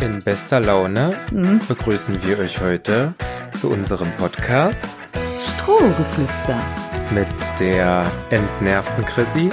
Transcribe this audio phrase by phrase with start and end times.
[0.00, 1.58] In bester Laune Mhm.
[1.66, 3.14] begrüßen wir euch heute
[3.54, 4.84] zu unserem Podcast
[5.40, 6.62] Strohgeflüster.
[7.10, 7.26] mit
[7.58, 9.50] der entnervten Chrissy.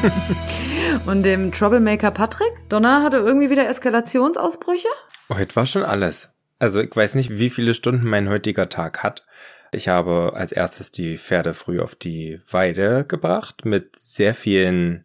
[1.06, 2.66] Und dem Troublemaker Patrick?
[2.70, 4.88] Donner hatte irgendwie wieder Eskalationsausbrüche?
[5.28, 6.30] Heute war schon alles.
[6.58, 9.26] Also ich weiß nicht, wie viele Stunden mein heutiger Tag hat.
[9.70, 15.04] Ich habe als erstes die Pferde früh auf die Weide gebracht mit sehr vielen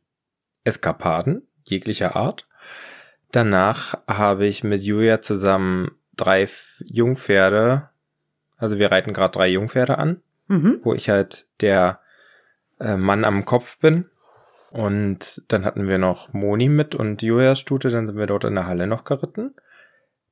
[0.63, 2.47] Eskapaden jeglicher Art.
[3.31, 6.47] Danach habe ich mit Julia zusammen drei
[6.85, 7.89] Jungpferde,
[8.57, 10.81] also wir reiten gerade drei Jungpferde an, Mhm.
[10.83, 11.99] wo ich halt der
[12.79, 14.05] äh, Mann am Kopf bin.
[14.69, 18.55] Und dann hatten wir noch Moni mit und Julias Stute, dann sind wir dort in
[18.55, 19.53] der Halle noch geritten.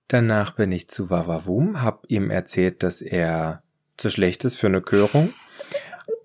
[0.07, 3.63] Danach bin ich zu Wawawum, hab ihm erzählt, dass er
[3.97, 5.33] zu schlecht ist für eine Körung.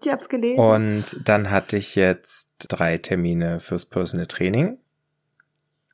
[0.02, 0.58] Ich hab's gelesen.
[0.58, 4.78] Und dann hatte ich jetzt drei Termine fürs Personal Training.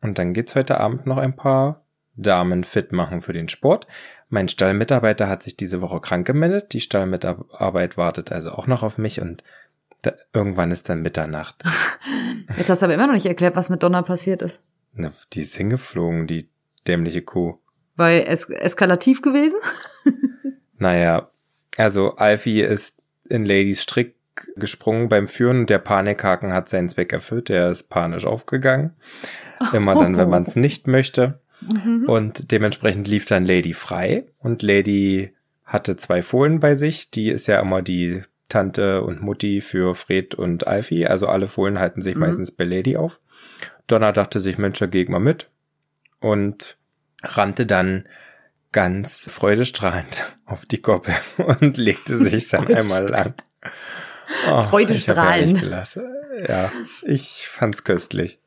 [0.01, 1.85] Und dann geht's heute Abend noch ein paar
[2.17, 3.87] Damen fit machen für den Sport.
[4.29, 6.73] Mein Stallmitarbeiter hat sich diese Woche krank gemeldet.
[6.73, 9.43] Die Stallmitarbeit wartet also auch noch auf mich und
[10.03, 11.63] da, irgendwann ist dann Mitternacht.
[12.57, 14.63] Jetzt hast du aber immer noch nicht erklärt, was mit Donner passiert ist.
[14.95, 16.49] Na, die ist hingeflogen, die
[16.87, 17.59] dämliche Kuh.
[17.97, 19.59] Weil es eskalativ gewesen?
[20.81, 21.31] Naja,
[21.77, 24.17] also Alfie ist in Ladies Strick
[24.57, 27.49] gesprungen beim Führen der Panikhaken hat seinen Zweck erfüllt.
[27.49, 28.93] Der ist panisch aufgegangen.
[29.73, 31.41] Immer dann, wenn man es nicht möchte.
[31.61, 32.05] Mhm.
[32.09, 34.25] Und dementsprechend lief dann Lady frei.
[34.39, 37.11] Und Lady hatte zwei Fohlen bei sich.
[37.11, 41.07] Die ist ja immer die Tante und Mutti für Fred und Alfie.
[41.07, 42.21] Also alle Fohlen halten sich Mhm.
[42.21, 43.21] meistens bei Lady auf.
[43.87, 45.51] Donner dachte sich, Mensch, da geh mal mit.
[46.21, 46.77] Und
[47.23, 48.09] rannte dann
[48.73, 51.15] ganz freudestrahlend auf die Koppel
[51.61, 53.35] und legte sich dann einmal an.
[54.49, 55.51] Oh, Freudestrahlend.
[55.51, 56.01] Ich hab ja, gelacht.
[56.49, 58.39] ja, ich fand's köstlich.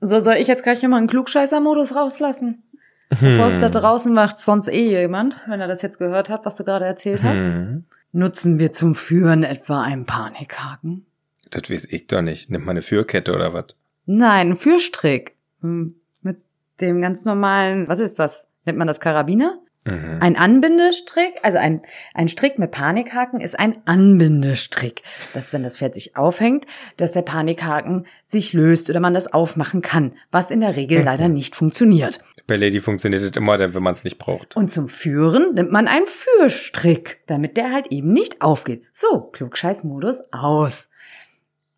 [0.00, 2.62] So, soll ich jetzt gleich hier mal einen Klugscheißer-Modus rauslassen?
[3.08, 6.56] Bevor es da draußen macht sonst eh jemand, wenn er das jetzt gehört hat, was
[6.56, 7.38] du gerade erzählt hast.
[7.38, 7.84] Hm.
[8.12, 11.06] Nutzen wir zum Führen etwa einen Panikhaken?
[11.50, 12.50] Das weiß ich doch nicht.
[12.50, 13.66] Nimmt man eine Führkette oder was?
[14.06, 15.36] Nein, ein Führstrick.
[15.60, 16.38] Hm, Mit
[16.80, 18.46] dem ganz normalen, was ist das?
[18.64, 19.58] Nennt man das Karabiner?
[19.84, 20.18] Mhm.
[20.20, 21.82] Ein Anbindestrick, also ein,
[22.14, 25.02] ein Strick mit Panikhaken ist ein Anbindestrick.
[25.34, 29.82] Dass, wenn das Pferd sich aufhängt, dass der Panikhaken sich löst oder man das aufmachen
[29.82, 31.04] kann, was in der Regel Mhm.
[31.04, 32.20] leider nicht funktioniert.
[32.46, 34.56] Bei Lady funktioniert das immer, wenn man es nicht braucht.
[34.56, 38.84] Und zum Führen nimmt man einen Führstrick, damit der halt eben nicht aufgeht.
[38.92, 40.88] So, Klugscheißmodus aus.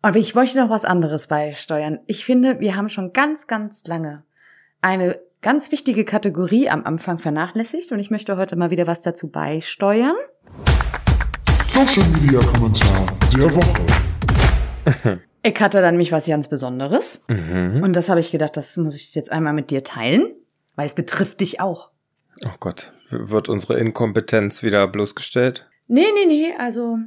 [0.01, 1.99] Aber ich möchte noch was anderes beisteuern.
[2.05, 4.23] Ich finde, wir haben schon ganz, ganz lange
[4.81, 9.29] eine ganz wichtige Kategorie am Anfang vernachlässigt und ich möchte heute mal wieder was dazu
[9.29, 10.15] beisteuern.
[11.67, 13.05] Social Media Kommentar
[13.35, 15.19] der Woche.
[15.43, 17.81] Ich hatte dann mich was ganz Besonderes Mhm.
[17.81, 20.33] und das habe ich gedacht, das muss ich jetzt einmal mit dir teilen,
[20.75, 21.89] weil es betrifft dich auch.
[22.45, 25.69] Oh Gott, w- wird unsere Inkompetenz wieder bloßgestellt?
[25.87, 26.97] Nee, nee, nee, also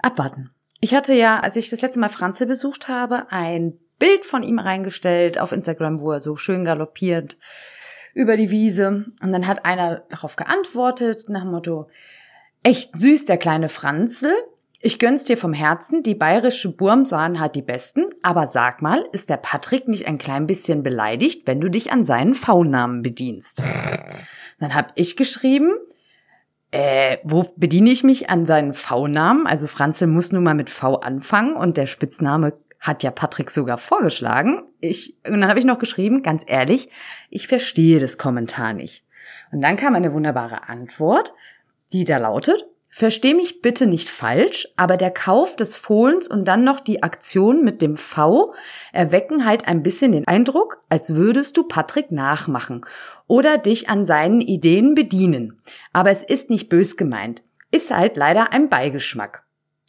[0.00, 0.50] abwarten.
[0.80, 4.58] Ich hatte ja, als ich das letzte Mal Franze besucht habe, ein Bild von ihm
[4.58, 7.38] reingestellt auf Instagram, wo er so schön galoppiert
[8.12, 9.06] über die Wiese.
[9.22, 11.88] Und dann hat einer darauf geantwortet, nach dem Motto,
[12.62, 14.30] echt süß, der kleine Franzl.
[14.82, 19.06] Ich gönn's dir vom Herzen, die bayerische Burm sahen halt die besten, aber sag mal,
[19.12, 23.62] ist der Patrick nicht ein klein bisschen beleidigt, wenn du dich an seinen V-Namen bedienst?
[24.60, 25.72] Dann hab ich geschrieben,
[26.72, 29.46] äh, wo bediene ich mich an seinen V-Namen?
[29.46, 32.52] Also Franzl muss nun mal mit V anfangen und der Spitzname
[32.84, 34.62] hat ja Patrick sogar vorgeschlagen.
[34.80, 36.90] Ich, und dann habe ich noch geschrieben, ganz ehrlich,
[37.30, 39.04] ich verstehe das Kommentar nicht.
[39.50, 41.32] Und dann kam eine wunderbare Antwort,
[41.92, 46.62] die da lautet, Versteh mich bitte nicht falsch, aber der Kauf des Fohlens und dann
[46.62, 48.54] noch die Aktion mit dem V
[48.92, 52.86] erwecken halt ein bisschen den Eindruck, als würdest du Patrick nachmachen
[53.26, 55.60] oder dich an seinen Ideen bedienen.
[55.92, 57.42] Aber es ist nicht bös gemeint.
[57.72, 59.43] Ist halt leider ein Beigeschmack.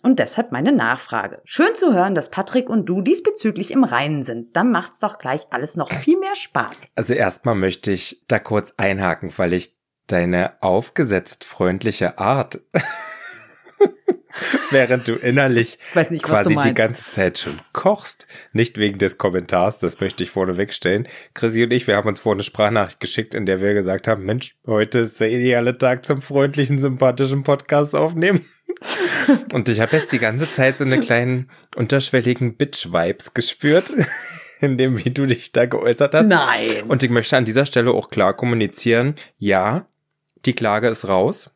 [0.05, 1.41] Und deshalb meine Nachfrage.
[1.45, 4.55] Schön zu hören, dass Patrick und du diesbezüglich im Reinen sind.
[4.55, 6.91] Dann macht's doch gleich alles noch viel mehr Spaß.
[6.95, 9.73] Also erstmal möchte ich da kurz einhaken, weil ich
[10.05, 12.61] deine aufgesetzt freundliche Art,
[14.71, 15.77] während du innerlich
[16.09, 20.31] nicht, quasi du die ganze Zeit schon kochst, nicht wegen des Kommentars, das möchte ich
[20.31, 21.07] vorne wegstellen.
[21.33, 24.25] Chrissy und ich, wir haben uns vorhin eine Sprachnachricht geschickt, in der wir gesagt haben,
[24.25, 28.45] Mensch, heute ist der ideale Tag zum freundlichen, sympathischen Podcast aufnehmen.
[29.53, 33.93] Und ich habe jetzt die ganze Zeit so eine kleinen unterschwelligen Bitch-Vibes gespürt,
[34.61, 36.27] in dem, wie du dich da geäußert hast.
[36.27, 36.83] Nein.
[36.87, 39.87] Und ich möchte an dieser Stelle auch klar kommunizieren, ja,
[40.45, 41.51] die Klage ist raus.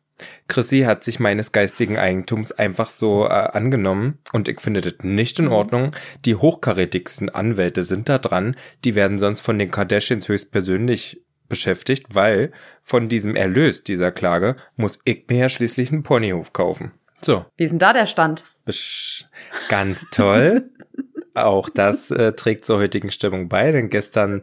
[0.48, 5.38] Chrissy hat sich meines geistigen Eigentums einfach so äh, angenommen und ich finde das nicht
[5.38, 5.92] in Ordnung.
[6.24, 8.56] Die hochkarätigsten Anwälte sind da dran.
[8.84, 12.52] Die werden sonst von den Kardashians höchstpersönlich beschäftigt, weil
[12.82, 16.92] von diesem Erlös dieser Klage muss ich mir ja schließlich einen Ponyhof kaufen.
[17.20, 17.44] So.
[17.56, 18.44] Wie ist denn da der Stand?
[18.64, 19.26] Besch
[19.68, 20.70] ganz toll.
[21.34, 24.42] Auch das äh, trägt zur heutigen Stimmung bei, denn gestern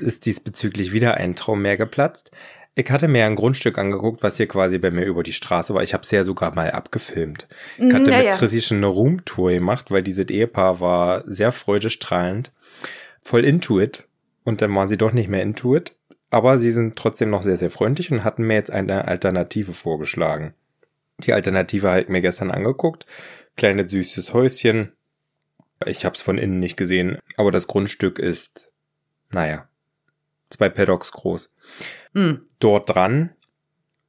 [0.00, 2.30] ist diesbezüglich wieder ein Traum mehr geplatzt.
[2.76, 5.82] Ich hatte mir ein Grundstück angeguckt, was hier quasi bei mir über die Straße war.
[5.82, 7.48] Ich habe es ja sogar mal abgefilmt.
[7.78, 8.32] Ich Mhm, hatte ja, mit ja.
[8.36, 12.52] Chrissy schon eine Roomtour gemacht, weil dieses Ehepaar war sehr freudestrahlend,
[13.22, 14.06] voll into it.
[14.44, 15.96] Und dann waren sie doch nicht mehr into it.
[16.30, 20.54] Aber sie sind trotzdem noch sehr, sehr freundlich und hatten mir jetzt eine Alternative vorgeschlagen.
[21.18, 23.04] Die Alternative habe ich mir gestern angeguckt.
[23.56, 24.92] Kleines süßes Häuschen.
[25.84, 28.70] Ich habe es von innen nicht gesehen, aber das Grundstück ist,
[29.32, 29.68] naja,
[30.50, 31.52] zwei Paddocks groß.
[32.14, 32.46] Hm.
[32.58, 33.30] Dort dran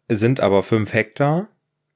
[0.09, 1.47] sind aber fünf Hektar,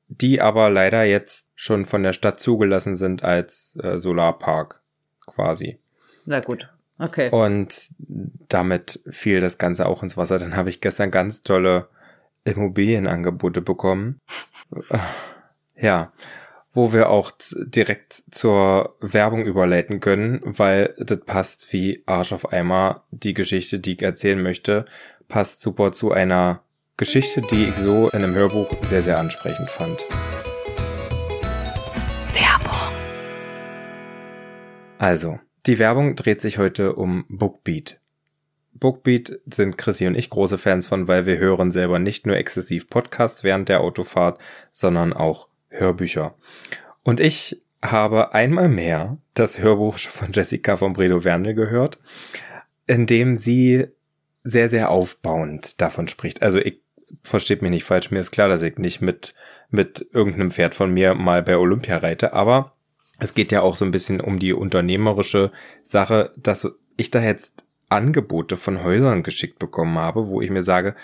[0.07, 4.81] die aber leider jetzt schon von der Stadt zugelassen sind als äh, Solarpark
[5.25, 5.79] quasi.
[6.25, 6.69] Na gut.
[6.97, 7.29] Okay.
[7.29, 7.93] Und
[8.47, 10.39] damit fiel das Ganze auch ins Wasser.
[10.39, 11.89] Dann habe ich gestern ganz tolle
[12.45, 14.19] Immobilienangebote bekommen.
[15.77, 16.13] Ja,
[16.75, 23.05] wo wir auch direkt zur Werbung überleiten können, weil das passt wie Arsch auf Eimer.
[23.11, 24.85] Die Geschichte, die ich erzählen möchte,
[25.29, 26.61] passt super zu einer
[26.97, 30.05] Geschichte, die ich so in einem Hörbuch sehr, sehr ansprechend fand.
[32.33, 32.93] Werbung.
[34.97, 38.01] Also, die Werbung dreht sich heute um Bookbeat.
[38.73, 42.89] Bookbeat sind Chrissy und ich große Fans von, weil wir hören selber nicht nur exzessiv
[42.89, 44.41] Podcasts während der Autofahrt,
[44.73, 46.35] sondern auch Hörbücher.
[47.03, 51.99] Und ich habe einmal mehr das Hörbuch von Jessica von Bredow Wernel gehört,
[52.87, 53.87] in dem sie
[54.43, 56.41] sehr, sehr aufbauend davon spricht.
[56.41, 56.81] Also ich
[57.23, 59.33] versteht mich nicht falsch, mir ist klar, dass ich nicht mit,
[59.69, 62.73] mit irgendeinem Pferd von mir mal bei Olympia reite, aber
[63.19, 65.51] es geht ja auch so ein bisschen um die unternehmerische
[65.83, 66.67] Sache, dass
[66.97, 70.95] ich da jetzt Angebote von Häusern geschickt bekommen habe, wo ich mir sage,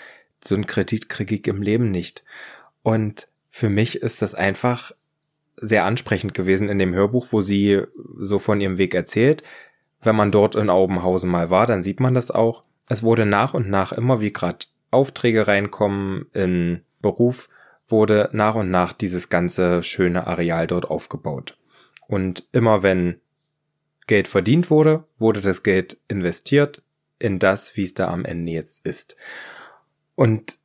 [0.42, 2.24] so einen Kredit kriege ich im Leben nicht.
[2.82, 4.92] Und für mich ist das einfach
[5.56, 7.82] sehr ansprechend gewesen in dem Hörbuch, wo sie
[8.18, 9.42] so von ihrem Weg erzählt.
[10.00, 12.64] Wenn man dort in Aubenhausen mal war, dann sieht man das auch.
[12.88, 17.50] Es wurde nach und nach immer, wie gerade Aufträge reinkommen in Beruf,
[17.88, 21.58] wurde nach und nach dieses ganze schöne Areal dort aufgebaut.
[22.08, 23.20] Und immer wenn
[24.06, 26.82] Geld verdient wurde, wurde das Geld investiert
[27.18, 29.16] in das, wie es da am Ende jetzt ist.
[30.14, 30.58] Und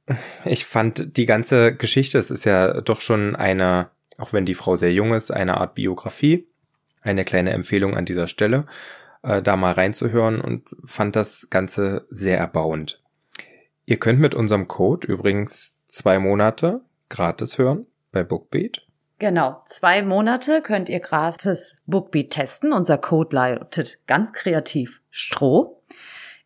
[0.46, 4.76] ich fand die ganze Geschichte, es ist ja doch schon eine, auch wenn die Frau
[4.76, 6.48] sehr jung ist, eine Art Biografie,
[7.02, 8.66] eine kleine Empfehlung an dieser Stelle,
[9.24, 13.02] äh, da mal reinzuhören und fand das Ganze sehr erbauend.
[13.86, 18.86] Ihr könnt mit unserem Code übrigens zwei Monate gratis hören bei Bookbeat.
[19.20, 22.72] Genau, zwei Monate könnt ihr gratis Bookbeat testen.
[22.72, 25.77] Unser Code lautet ganz kreativ Stroh.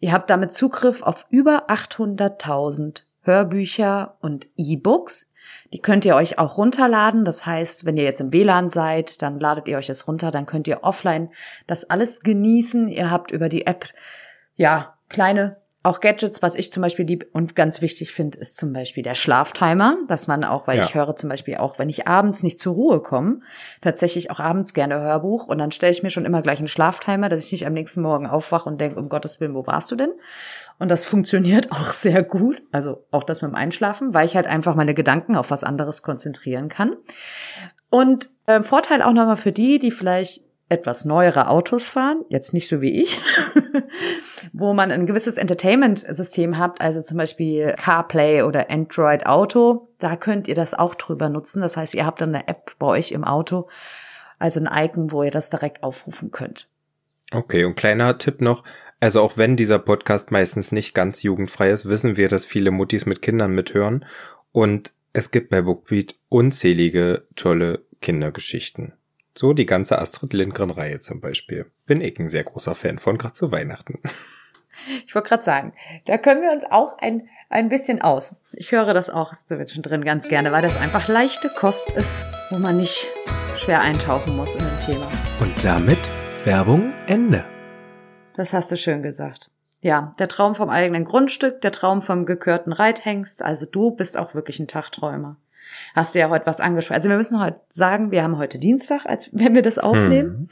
[0.01, 5.31] Ihr habt damit Zugriff auf über 800.000 Hörbücher und E-Books.
[5.74, 7.24] Die könnt ihr euch auch runterladen.
[7.24, 10.31] Das heißt, wenn ihr jetzt im WLAN seid, dann ladet ihr euch das runter.
[10.31, 11.30] Dann könnt ihr offline
[11.68, 12.88] das alles genießen.
[12.89, 13.86] Ihr habt über die App,
[14.56, 18.71] ja, kleine auch Gadgets, was ich zum Beispiel lieb und ganz wichtig finde, ist zum
[18.71, 20.83] Beispiel der Schlaftimer, dass man auch, weil Ja.
[20.83, 23.39] ich höre zum Beispiel auch, wenn ich abends nicht zur Ruhe komme,
[23.81, 27.29] tatsächlich auch abends gerne Hörbuch und dann stelle ich mir schon immer gleich einen Schlaftimer,
[27.29, 29.95] dass ich nicht am nächsten Morgen aufwache und denke, um Gottes Willen, wo warst du
[29.95, 30.11] denn?
[30.77, 34.45] Und das funktioniert auch sehr gut, also auch das mit dem Einschlafen, weil ich halt
[34.45, 36.95] einfach meine Gedanken auf was anderes konzentrieren kann.
[37.89, 42.69] Und äh, Vorteil auch nochmal für die, die vielleicht etwas neuere Autos fahren, jetzt nicht
[42.69, 43.19] so wie ich,
[44.53, 50.47] wo man ein gewisses Entertainment-System habt, also zum Beispiel CarPlay oder Android Auto, da könnt
[50.47, 51.61] ihr das auch drüber nutzen.
[51.61, 53.67] Das heißt, ihr habt dann eine App bei euch im Auto,
[54.39, 56.69] also ein Icon, wo ihr das direkt aufrufen könnt.
[57.33, 58.63] Okay, und kleiner Tipp noch,
[59.01, 63.05] also auch wenn dieser Podcast meistens nicht ganz jugendfrei ist, wissen wir, dass viele Muttis
[63.05, 64.05] mit Kindern mithören
[64.53, 68.93] und es gibt bei Bookbeat unzählige tolle Kindergeschichten.
[69.33, 71.71] So die ganze Astrid Lindgren-Reihe zum Beispiel.
[71.85, 74.00] Bin ich ein sehr großer Fan von, gerade zu Weihnachten.
[75.05, 75.73] Ich wollte gerade sagen,
[76.07, 78.41] da können wir uns auch ein, ein bisschen aus.
[78.51, 82.77] Ich höre das auch zwischendrin ganz gerne, weil das einfach leichte Kost ist, wo man
[82.77, 83.07] nicht
[83.57, 85.07] schwer eintauchen muss in ein Thema.
[85.39, 86.09] Und damit
[86.45, 87.45] Werbung Ende.
[88.33, 89.51] Das hast du schön gesagt.
[89.81, 93.43] Ja, der Traum vom eigenen Grundstück, der Traum vom gekörten Reithengst.
[93.43, 95.38] Also du bist auch wirklich ein Tagträumer.
[95.95, 96.95] Hast du ja heute was angesprochen.
[96.95, 100.29] Also wir müssen heute sagen, wir haben heute Dienstag, als wenn wir das aufnehmen.
[100.29, 100.49] Hm.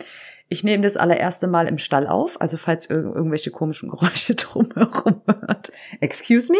[0.51, 5.21] Ich nehme das allererste Mal im Stall auf, also falls ir irgendwelche komischen Geräusche drumherum
[5.27, 5.71] hört.
[5.99, 6.57] Excuse me.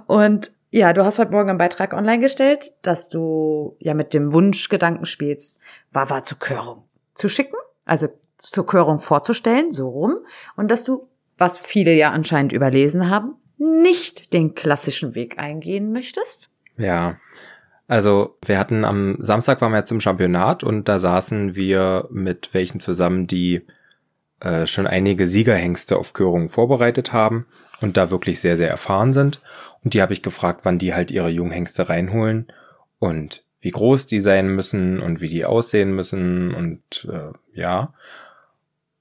[0.06, 4.32] Und Ja, du hast heute Morgen einen Beitrag online gestellt, dass du ja mit dem
[4.32, 5.58] Wunschgedanken spielst,
[5.92, 10.16] Wawa zur Körung zu schicken, also zur Körung vorzustellen, so rum,
[10.56, 16.50] und dass du, was viele ja anscheinend überlesen haben, nicht den klassischen Weg eingehen möchtest.
[16.76, 17.16] Ja.
[17.88, 22.80] Also wir hatten am Samstag waren wir zum Championat und da saßen wir mit welchen
[22.80, 23.66] zusammen, die
[24.40, 27.46] äh, schon einige Siegerhengste auf Körungen vorbereitet haben
[27.80, 29.42] und da wirklich sehr, sehr erfahren sind.
[29.84, 32.46] Und die habe ich gefragt, wann die halt ihre Junghengste reinholen
[32.98, 37.94] und wie groß die sein müssen und wie die aussehen müssen und äh, ja.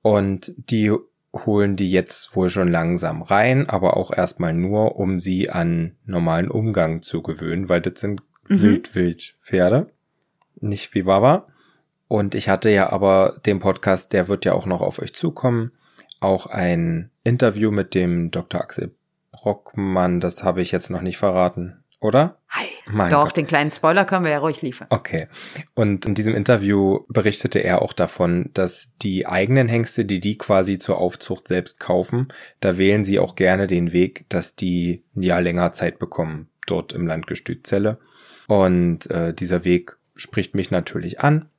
[0.02, 0.92] Und die
[1.34, 6.50] holen die jetzt wohl schon langsam rein, aber auch erstmal nur, um sie an normalen
[6.50, 8.62] Umgang zu gewöhnen, weil das sind mhm.
[8.62, 9.88] Wild-Wild-Pferde,
[10.60, 11.48] nicht wie Wawa.
[12.08, 15.72] Und ich hatte ja aber den Podcast, der wird ja auch noch auf euch zukommen,
[16.20, 18.62] auch ein Interview mit dem Dr.
[18.62, 18.94] Axel
[19.32, 22.40] Brockmann, das habe ich jetzt noch nicht verraten, oder?
[22.50, 22.66] Hi.
[22.88, 23.38] Mein Doch, Gott.
[23.38, 24.88] den kleinen Spoiler können wir ja ruhig liefern.
[24.90, 25.28] Okay.
[25.76, 30.80] Und in diesem Interview berichtete er auch davon, dass die eigenen Hengste, die die quasi
[30.80, 32.28] zur Aufzucht selbst kaufen,
[32.60, 36.92] da wählen sie auch gerne den Weg, dass die ein Jahr länger Zeit bekommen, dort
[36.92, 38.00] im Landgestüt Zelle.
[38.48, 41.50] Und äh, dieser Weg spricht mich natürlich an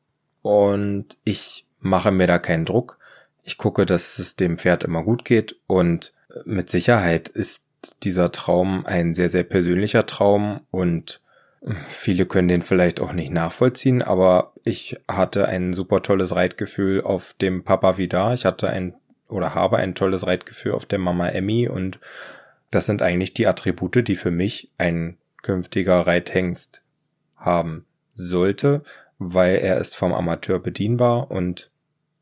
[0.42, 2.98] und ich mache mir da keinen Druck.
[3.44, 6.12] Ich gucke, dass es dem Pferd immer gut geht und
[6.44, 7.64] mit Sicherheit ist
[8.02, 11.20] dieser Traum ein sehr, sehr persönlicher Traum und
[11.86, 17.34] viele können den vielleicht auch nicht nachvollziehen, aber ich hatte ein super tolles Reitgefühl auf
[17.34, 18.34] dem Papa Vidar.
[18.34, 18.94] Ich hatte ein
[19.28, 21.98] oder habe ein tolles Reitgefühl auf der Mama Emmy und
[22.70, 26.84] das sind eigentlich die Attribute, die für mich ein künftiger Reithengst
[27.36, 28.82] haben sollte,
[29.18, 31.70] weil er ist vom Amateur bedienbar und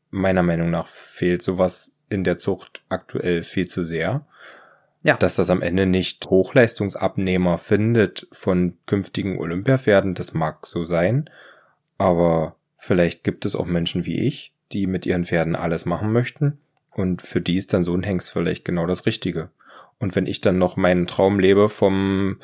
[0.09, 4.25] meiner Meinung nach fehlt sowas in der Zucht aktuell viel zu sehr.
[5.03, 5.17] Ja.
[5.17, 11.29] Dass das am Ende nicht Hochleistungsabnehmer findet von künftigen Olympiapferden, das mag so sein.
[11.97, 16.59] Aber vielleicht gibt es auch Menschen wie ich, die mit ihren Pferden alles machen möchten.
[16.91, 19.49] Und für die ist dann so ein Hengst vielleicht genau das Richtige.
[19.97, 22.37] Und wenn ich dann noch meinen Traum lebe vom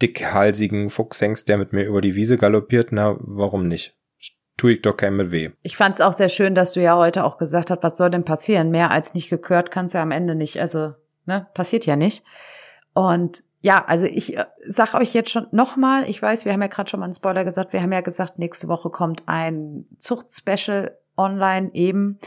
[0.00, 3.94] dickhalsigen Fuchshengst, der mit mir über die Wiese galoppiert, na, warum nicht?
[4.56, 5.50] Tue ich doch keinem mit weh.
[5.62, 8.10] Ich fand es auch sehr schön, dass du ja heute auch gesagt hast, was soll
[8.10, 8.70] denn passieren?
[8.70, 10.60] Mehr als nicht gekürt kannst du ja am Ende nicht.
[10.60, 10.92] Also
[11.26, 11.46] Ne?
[11.54, 12.24] Passiert ja nicht.
[12.94, 16.68] Und ja, also ich äh, sag euch jetzt schon nochmal, ich weiß, wir haben ja
[16.68, 20.96] gerade schon mal einen Spoiler gesagt, wir haben ja gesagt, nächste Woche kommt ein Zuchtspecial
[21.16, 22.18] online eben.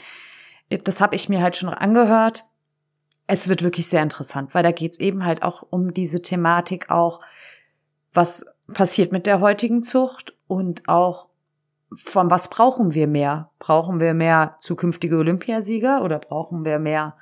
[0.70, 2.46] Das habe ich mir halt schon angehört.
[3.26, 7.22] Es wird wirklich sehr interessant, weil da geht's eben halt auch um diese Thematik auch,
[8.14, 11.30] was passiert mit der heutigen Zucht und auch
[11.96, 13.50] von was brauchen wir mehr?
[13.60, 17.16] Brauchen wir mehr zukünftige Olympiasieger oder brauchen wir mehr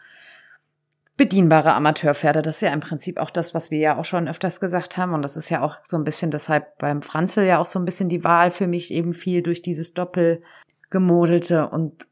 [1.22, 2.42] bedienbare Amateurpferde.
[2.42, 5.13] Das ist ja im Prinzip auch das, was wir ja auch schon öfters gesagt haben.
[5.13, 7.86] Und das ist ja auch so ein bisschen deshalb beim Franzel ja auch so ein
[7.86, 11.70] bisschen die Wahl für mich eben viel durch dieses Doppelgemodelte.
[11.70, 12.08] Und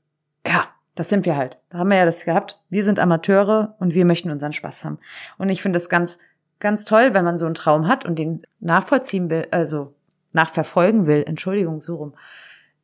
[0.45, 1.57] ja, das sind wir halt.
[1.71, 2.61] Da haben wir ja das gehabt.
[2.69, 4.99] Wir sind Amateure und wir möchten unseren Spaß haben.
[5.39, 6.19] Und ich finde es ganz,
[6.59, 9.95] ganz toll, wenn man so einen Traum hat und den nachvollziehen will, also
[10.33, 11.23] nachverfolgen will.
[11.25, 12.13] Entschuldigung, so rum.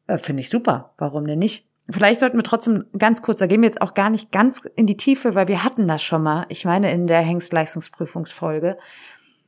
[0.08, 0.96] Äh, finde ich super.
[0.98, 1.68] Warum denn nicht?
[1.90, 4.88] Vielleicht sollten wir trotzdem ganz kurz, da gehen wir jetzt auch gar nicht ganz in
[4.88, 8.78] die Tiefe, weil wir hatten das schon mal, ich meine in der Hengstleistungsprüfungsfolge,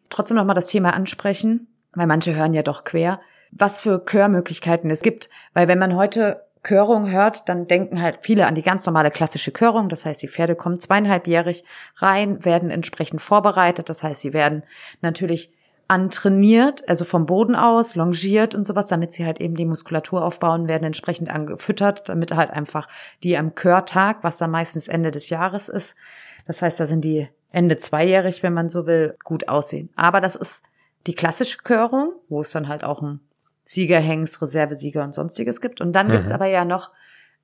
[0.09, 3.19] trotzdem nochmal das Thema ansprechen, weil manche hören ja doch quer,
[3.51, 5.29] was für Körmöglichkeiten es gibt.
[5.53, 9.51] Weil wenn man heute Körung hört, dann denken halt viele an die ganz normale klassische
[9.51, 9.89] Körung.
[9.89, 11.63] Das heißt, die Pferde kommen zweieinhalbjährig
[11.95, 13.89] rein, werden entsprechend vorbereitet.
[13.89, 14.63] Das heißt, sie werden
[15.01, 15.51] natürlich
[15.87, 20.67] antrainiert, also vom Boden aus, longiert und sowas, damit sie halt eben die Muskulatur aufbauen,
[20.67, 22.87] werden entsprechend angefüttert, damit halt einfach
[23.23, 25.95] die am Körtag, was dann meistens Ende des Jahres ist,
[26.47, 29.89] das heißt, da sind die Ende zweijährig, wenn man so will, gut aussehen.
[29.95, 30.63] Aber das ist
[31.05, 33.19] die klassische Körung, wo es dann halt auch ein
[33.63, 35.81] Siegerhengst, Reservesieger und sonstiges gibt.
[35.81, 36.13] Und dann mhm.
[36.13, 36.91] gibt's aber ja noch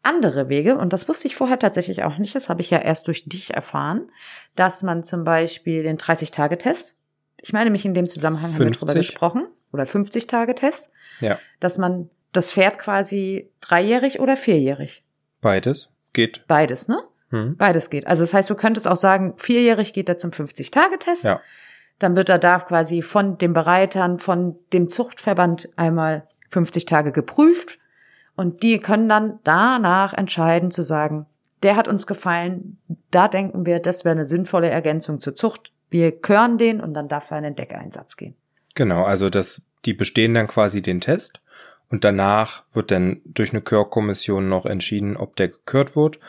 [0.01, 3.07] andere Wege, und das wusste ich vorher tatsächlich auch nicht, das habe ich ja erst
[3.07, 4.09] durch dich erfahren,
[4.55, 6.97] dass man zum Beispiel den 30-Tage-Test
[7.43, 8.59] ich meine mich in dem Zusammenhang 50?
[8.59, 11.37] haben wir drüber gesprochen, oder 50 Tage Test, ja.
[11.59, 15.03] dass man das Pferd quasi dreijährig oder vierjährig.
[15.41, 16.47] Beides geht.
[16.47, 17.03] Beides, ne?
[17.31, 17.57] Hm.
[17.57, 18.07] Beides geht.
[18.07, 21.25] Also das heißt, du könntest auch sagen, vierjährig geht er zum 50-Tage-Test.
[21.25, 21.41] Ja.
[21.99, 27.79] Dann wird er da quasi von den Bereitern, von dem Zuchtverband einmal 50 Tage geprüft.
[28.35, 31.25] Und die können dann danach entscheiden zu sagen,
[31.61, 32.77] der hat uns gefallen,
[33.11, 37.07] da denken wir, das wäre eine sinnvolle Ergänzung zur Zucht wir kören den und dann
[37.07, 38.35] darf er in den Deckeinsatz gehen.
[38.75, 41.41] Genau, also das, die bestehen dann quasi den Test
[41.89, 46.19] und danach wird dann durch eine Körkommission noch entschieden, ob der gekürt wird.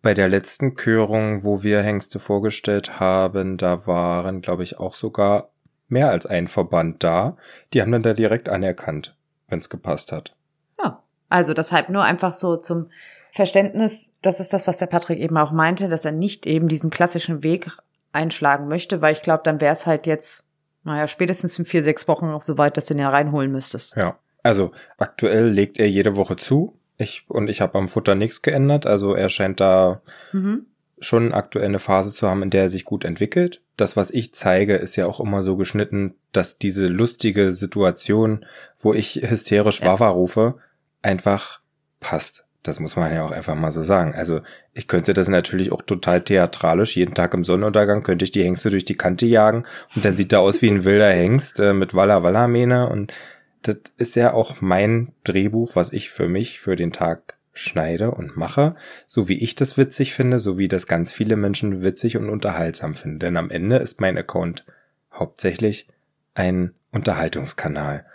[0.00, 5.50] Bei der letzten Körung, wo wir Hengste vorgestellt haben, da waren, glaube ich, auch sogar
[5.88, 7.36] mehr als ein Verband da.
[7.74, 9.16] Die haben dann da direkt anerkannt,
[9.48, 10.36] wenn es gepasst hat.
[10.82, 12.90] Ja, also deshalb nur einfach so zum
[13.32, 16.90] Verständnis, das ist das, was der Patrick eben auch meinte, dass er nicht eben diesen
[16.90, 17.70] klassischen Weg
[18.12, 20.44] einschlagen möchte, weil ich glaube, dann wäre es halt jetzt,
[20.84, 23.94] naja, spätestens in vier, sechs Wochen auch so weit, dass du den ja reinholen müsstest.
[23.96, 26.76] Ja, also aktuell legt er jede Woche zu.
[26.96, 28.86] Ich, und ich habe am Futter nichts geändert.
[28.86, 30.02] Also er scheint da
[30.32, 30.66] mhm.
[30.98, 33.62] schon aktuell eine Phase zu haben, in der er sich gut entwickelt.
[33.76, 38.44] Das, was ich zeige, ist ja auch immer so geschnitten, dass diese lustige Situation,
[38.78, 39.86] wo ich hysterisch ja.
[39.86, 40.56] Wawa rufe,
[41.02, 41.60] einfach
[42.00, 42.46] passt.
[42.62, 44.14] Das muss man ja auch einfach mal so sagen.
[44.14, 44.42] Also
[44.74, 46.96] ich könnte das natürlich auch total theatralisch.
[46.96, 49.64] Jeden Tag im Sonnenuntergang könnte ich die Hengste durch die Kante jagen
[49.94, 53.14] und dann sieht er aus wie ein wilder Hengst äh, mit Walla Walla Mähne und
[53.62, 58.36] das ist ja auch mein Drehbuch, was ich für mich für den Tag schneide und
[58.36, 58.74] mache,
[59.06, 62.94] so wie ich das witzig finde, so wie das ganz viele Menschen witzig und unterhaltsam
[62.94, 63.18] finden.
[63.18, 64.64] Denn am Ende ist mein Account
[65.12, 65.88] hauptsächlich
[66.34, 68.06] ein Unterhaltungskanal.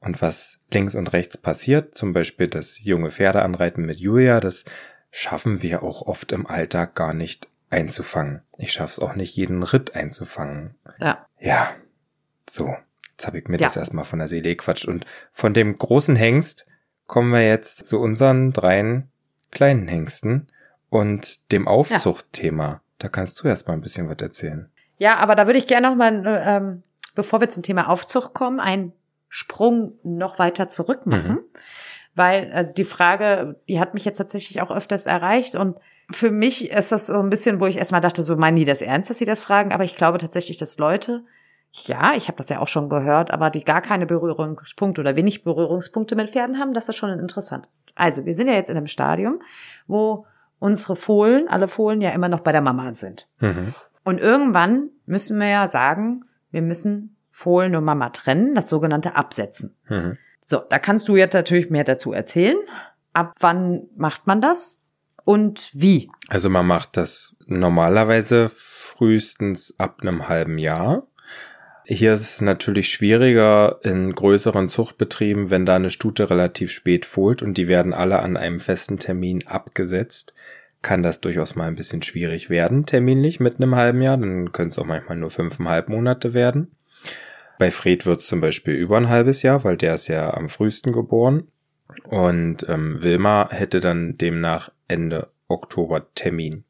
[0.00, 4.64] Und was links und rechts passiert, zum Beispiel das junge Pferde anreiten mit Julia, das
[5.10, 8.42] schaffen wir auch oft im Alltag gar nicht einzufangen.
[8.56, 10.74] Ich schaff's auch nicht, jeden Ritt einzufangen.
[10.98, 11.26] Ja.
[11.38, 11.70] Ja.
[12.48, 12.74] So.
[13.12, 13.66] Jetzt habe ich mir ja.
[13.66, 14.88] das erstmal von der Seele gequatscht.
[14.88, 16.66] Und von dem großen Hengst
[17.06, 19.10] kommen wir jetzt zu unseren dreien
[19.50, 20.48] kleinen Hengsten
[20.88, 22.64] und dem Aufzuchtthema.
[22.64, 22.80] Ja.
[22.98, 24.70] Da kannst du erstmal ein bisschen was erzählen.
[24.98, 26.82] Ja, aber da würde ich gerne noch mal, ähm,
[27.14, 28.92] bevor wir zum Thema Aufzucht kommen, einen
[29.30, 31.32] Sprung noch weiter zurück machen.
[31.32, 31.40] Mhm.
[32.14, 35.78] Weil, also die Frage, die hat mich jetzt tatsächlich auch öfters erreicht und
[36.10, 38.82] für mich ist das so ein bisschen, wo ich erstmal dachte, so meinen die das
[38.82, 41.22] ernst, dass sie das fragen, aber ich glaube tatsächlich, dass Leute
[41.72, 45.44] ja, ich habe das ja auch schon gehört, aber die gar keine Berührungspunkte oder wenig
[45.44, 47.68] Berührungspunkte mit Pferden haben, das ist schon interessant.
[47.94, 49.40] Also, wir sind ja jetzt in einem Stadium,
[49.86, 50.26] wo
[50.58, 53.28] unsere Fohlen, alle Fohlen ja immer noch bei der Mama sind.
[53.38, 53.72] Mhm.
[54.02, 59.76] Und irgendwann müssen wir ja sagen, wir müssen Fohlen und Mama trennen, das sogenannte Absetzen.
[59.88, 60.18] Mhm.
[60.42, 62.56] So, da kannst du jetzt natürlich mehr dazu erzählen.
[63.12, 64.90] Ab wann macht man das
[65.24, 66.10] und wie?
[66.28, 71.06] Also man macht das normalerweise frühestens ab einem halben Jahr.
[71.84, 77.42] Hier ist es natürlich schwieriger in größeren Zuchtbetrieben, wenn da eine Stute relativ spät fohlt
[77.42, 80.34] und die werden alle an einem festen Termin abgesetzt,
[80.82, 84.16] kann das durchaus mal ein bisschen schwierig werden, terminlich mit einem halben Jahr.
[84.16, 86.70] Dann können es auch manchmal nur fünfeinhalb Monate werden.
[87.60, 90.48] Bei Fred wird es zum Beispiel über ein halbes Jahr, weil der ist ja am
[90.48, 91.48] frühesten geboren.
[92.04, 96.64] Und ähm, Wilma hätte dann demnach Ende Oktober Termin.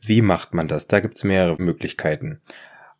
[0.00, 0.86] Wie macht man das?
[0.88, 2.40] Da gibt's mehrere Möglichkeiten.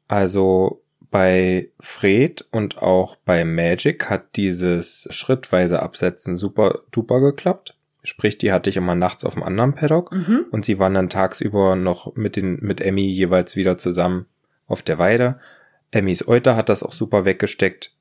[0.07, 7.75] Also bei Fred und auch bei Magic hat dieses schrittweise Absetzen super duper geklappt.
[8.03, 10.45] Sprich, die hatte ich immer nachts auf dem anderen Paddock mhm.
[10.51, 14.27] und sie waren dann tagsüber noch mit den, mit Emmy jeweils wieder zusammen
[14.67, 15.41] auf der Weide.
[15.90, 17.92] Emmys Euter hat das auch super weggesteckt.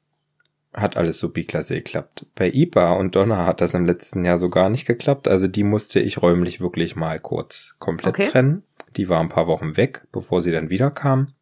[0.74, 2.26] Hat alles so klasse geklappt.
[2.34, 5.28] Bei Ipa und Donna hat das im letzten Jahr so gar nicht geklappt.
[5.28, 8.24] Also die musste ich räumlich wirklich mal kurz komplett okay.
[8.24, 8.63] trennen.
[8.98, 11.34] Die war ein paar Wochen weg, bevor sie dann wieder kam.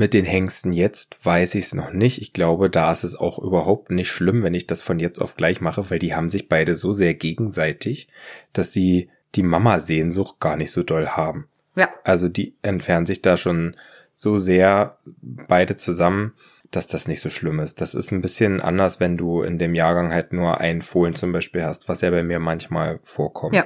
[0.00, 2.22] Mit den Hengsten jetzt weiß ich es noch nicht.
[2.22, 5.36] Ich glaube, da ist es auch überhaupt nicht schlimm, wenn ich das von jetzt auf
[5.36, 8.08] gleich mache, weil die haben sich beide so sehr gegenseitig,
[8.54, 11.48] dass sie die Mama-Sehnsucht gar nicht so doll haben.
[11.76, 11.90] Ja.
[12.02, 13.76] Also die entfernen sich da schon
[14.20, 16.34] so sehr beide zusammen,
[16.70, 17.80] dass das nicht so schlimm ist.
[17.80, 21.32] Das ist ein bisschen anders, wenn du in dem Jahrgang halt nur ein Fohlen zum
[21.32, 23.54] Beispiel hast, was ja bei mir manchmal vorkommt.
[23.54, 23.64] Ja,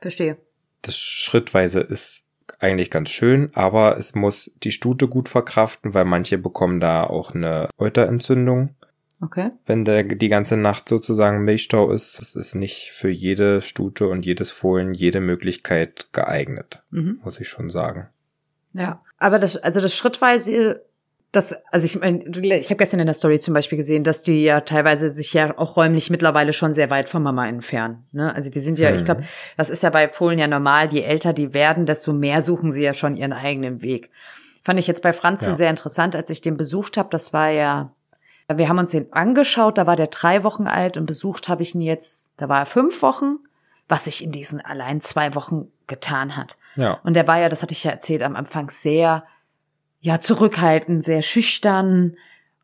[0.00, 0.38] verstehe.
[0.82, 2.24] Das schrittweise ist
[2.58, 7.34] eigentlich ganz schön, aber es muss die Stute gut verkraften, weil manche bekommen da auch
[7.34, 8.74] eine Euterentzündung.
[9.20, 9.50] Okay.
[9.64, 14.26] Wenn der, die ganze Nacht sozusagen Milchstau ist, das ist nicht für jede Stute und
[14.26, 17.20] jedes Fohlen jede Möglichkeit geeignet, mhm.
[17.22, 18.08] muss ich schon sagen.
[18.76, 20.82] Ja, aber das, also das schrittweise
[21.32, 24.44] das, also ich meine, ich habe gestern in der Story zum Beispiel gesehen, dass die
[24.44, 28.06] ja teilweise sich ja auch räumlich mittlerweile schon sehr weit von Mama entfernen.
[28.12, 28.34] Ne?
[28.34, 28.96] Also die sind ja, mhm.
[28.96, 29.24] ich glaube,
[29.56, 32.82] das ist ja bei Fohlen ja normal, je älter die werden, desto mehr suchen sie
[32.82, 34.10] ja schon ihren eigenen Weg.
[34.64, 35.52] Fand ich jetzt bei Franz ja.
[35.52, 37.10] sehr interessant, als ich den besucht habe.
[37.10, 37.92] Das war ja,
[38.48, 41.74] wir haben uns den angeschaut, da war der drei Wochen alt und besucht habe ich
[41.74, 43.36] ihn jetzt, da war er fünf Wochen,
[43.88, 46.56] was sich in diesen allein zwei Wochen getan hat.
[46.76, 47.00] Ja.
[47.04, 49.24] Und der war ja, das hatte ich ja erzählt, am Anfang sehr
[50.00, 52.16] ja, zurückhaltend, sehr schüchtern.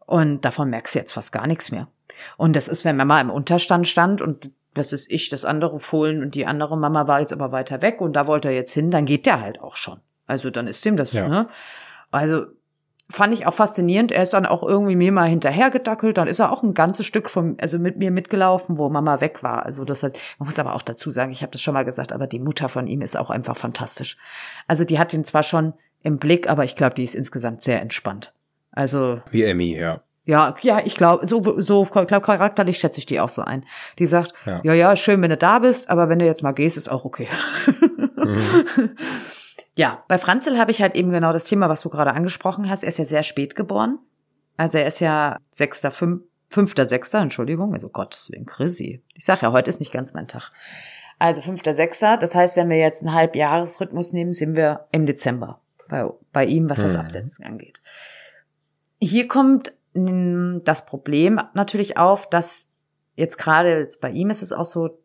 [0.07, 1.89] Und davon merkst du jetzt fast gar nichts mehr.
[2.37, 6.23] Und das ist, wenn Mama im Unterstand stand und das ist ich, das andere Fohlen
[6.23, 8.91] und die andere Mama war jetzt aber weiter weg und da wollte er jetzt hin,
[8.91, 10.01] dann geht der halt auch schon.
[10.27, 11.29] Also dann ist ihm das, ja.
[11.29, 11.49] ne?
[12.11, 12.47] Also
[13.11, 14.11] fand ich auch faszinierend.
[14.13, 16.17] Er ist dann auch irgendwie mir mal hinterhergedackelt.
[16.17, 19.43] Dann ist er auch ein ganzes Stück vom, also mit mir mitgelaufen, wo Mama weg
[19.43, 19.67] war.
[19.67, 22.13] Also das heißt, man muss aber auch dazu sagen, ich habe das schon mal gesagt,
[22.13, 24.17] aber die Mutter von ihm ist auch einfach fantastisch.
[24.67, 27.81] Also die hat ihn zwar schon im Blick, aber ich glaube, die ist insgesamt sehr
[27.81, 28.33] entspannt.
[28.71, 29.21] Also.
[29.31, 30.01] Wie Emmy, ja.
[30.25, 33.65] Ja, ja, ich glaube, so, so glaub, charakterlich schätze ich die auch so ein.
[33.99, 34.61] Die sagt, Ja.
[34.63, 34.73] ja.
[34.73, 37.29] ja, schön, wenn du da bist, aber wenn du jetzt mal gehst, ist auch okay.
[38.17, 38.91] Mhm.
[39.77, 42.83] Ja, bei Franzl habe ich halt eben genau das Thema, was du gerade angesprochen hast.
[42.83, 43.99] Er ist ja sehr spät geboren.
[44.57, 47.73] Also er ist ja sechster, fünf, fünfter, sechster, Entschuldigung.
[47.73, 49.03] Also Gottes Willen, Chrissy.
[49.15, 50.53] Ich sag ja, heute ist nicht ganz mein Tag.
[51.19, 52.17] Also fünfter, sechster.
[52.19, 56.69] Das heißt, wenn wir jetzt einen Halbjahresrhythmus nehmen, sind wir im Dezember bei, bei ihm,
[56.69, 57.01] was das Mhm.
[57.01, 57.81] Absetzen angeht.
[59.01, 62.71] Hier kommt mm, das Problem natürlich auf, dass
[63.15, 64.99] jetzt gerade jetzt bei ihm ist es auch so,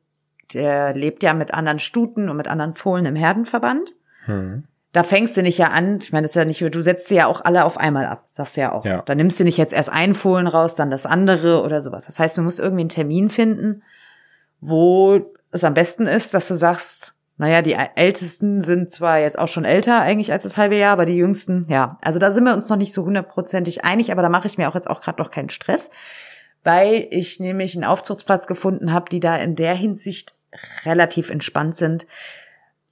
[0.53, 3.93] der lebt ja mit anderen Stuten und mit anderen Fohlen im Herdenverband.
[4.27, 4.63] Hm.
[4.93, 7.15] Da fängst du nicht ja an, ich meine, das ist ja nicht, du setzt sie
[7.15, 8.85] ja auch alle auf einmal ab, sagst du ja auch.
[8.85, 9.01] Ja.
[9.01, 12.05] Da nimmst du nicht jetzt erst ein Fohlen raus, dann das andere oder sowas.
[12.05, 13.83] Das heißt, du musst irgendwie einen Termin finden,
[14.61, 15.19] wo
[15.51, 19.65] es am besten ist, dass du sagst, naja, die Ältesten sind zwar jetzt auch schon
[19.65, 21.99] älter eigentlich als das halbe Jahr, aber die Jüngsten, ja.
[22.01, 24.67] Also da sind wir uns noch nicht so hundertprozentig einig, aber da mache ich mir
[24.67, 25.91] auch jetzt auch gerade noch keinen Stress,
[26.63, 30.33] weil ich nämlich einen Aufzuchtsplatz gefunden habe, die da in der Hinsicht
[30.85, 32.07] relativ entspannt sind.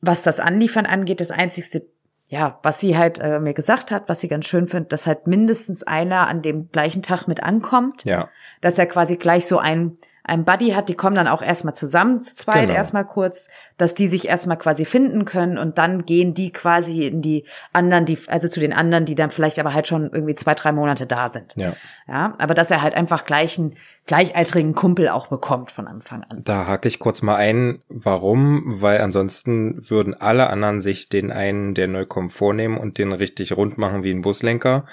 [0.05, 1.85] Was das Anliefern angeht, das einzigste,
[2.27, 5.27] ja, was sie halt äh, mir gesagt hat, was sie ganz schön findet, dass halt
[5.27, 8.29] mindestens einer an dem gleichen Tag mit ankommt Ja.
[8.61, 12.19] dass er quasi gleich so ein, ein Buddy hat, die kommen dann auch erstmal zusammen,
[12.21, 12.73] zu zweit Genau.
[12.73, 17.21] erstmal kurz, dass die sich erstmal quasi finden können und dann gehen die quasi in
[17.21, 20.55] die anderen, die, also zu den anderen, die dann vielleicht aber halt schon irgendwie zwei,
[20.55, 21.53] drei Monate da sind.
[21.55, 21.75] Ja.
[22.07, 23.75] Ja, aber dass er halt einfach gleich einen
[24.07, 26.41] gleichaltrigen Kumpel auch bekommt von Anfang an.
[26.43, 27.79] Da hake ich kurz mal ein.
[27.89, 28.63] Warum?
[28.81, 33.55] Weil ansonsten würden alle anderen sich den einen, der neu kommt, vornehmen und den richtig
[33.57, 34.85] rund machen wie ein Buslenker.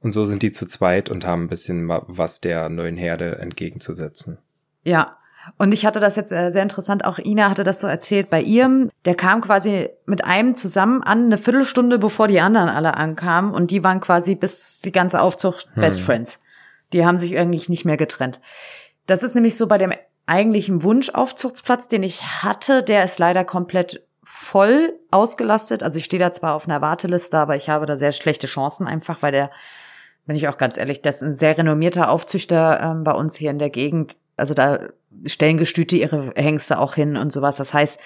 [0.00, 3.38] Und so sind die zu zweit und haben ein bisschen wa- was der neuen Herde
[3.38, 4.38] entgegenzusetzen.
[4.84, 5.16] Ja.
[5.58, 8.40] Und ich hatte das jetzt äh, sehr interessant, auch Ina hatte das so erzählt bei
[8.40, 13.52] ihrem, der kam quasi mit einem zusammen an, eine Viertelstunde bevor die anderen alle ankamen
[13.52, 16.04] und die waren quasi bis die ganze Aufzucht Best Hm.
[16.04, 16.41] Friends.
[16.92, 18.40] Die haben sich eigentlich nicht mehr getrennt.
[19.06, 19.92] Das ist nämlich so bei dem
[20.26, 25.82] eigentlichen Wunschaufzuchtsplatz, den ich hatte, der ist leider komplett voll ausgelastet.
[25.82, 28.86] Also ich stehe da zwar auf einer Warteliste, aber ich habe da sehr schlechte Chancen
[28.86, 29.50] einfach, weil der,
[30.26, 33.50] bin ich auch ganz ehrlich, das ist ein sehr renommierter Aufzüchter ähm, bei uns hier
[33.50, 34.16] in der Gegend.
[34.36, 34.80] Also da
[35.26, 37.56] stellen Gestüte ihre Hengste auch hin und sowas.
[37.56, 38.00] Das heißt,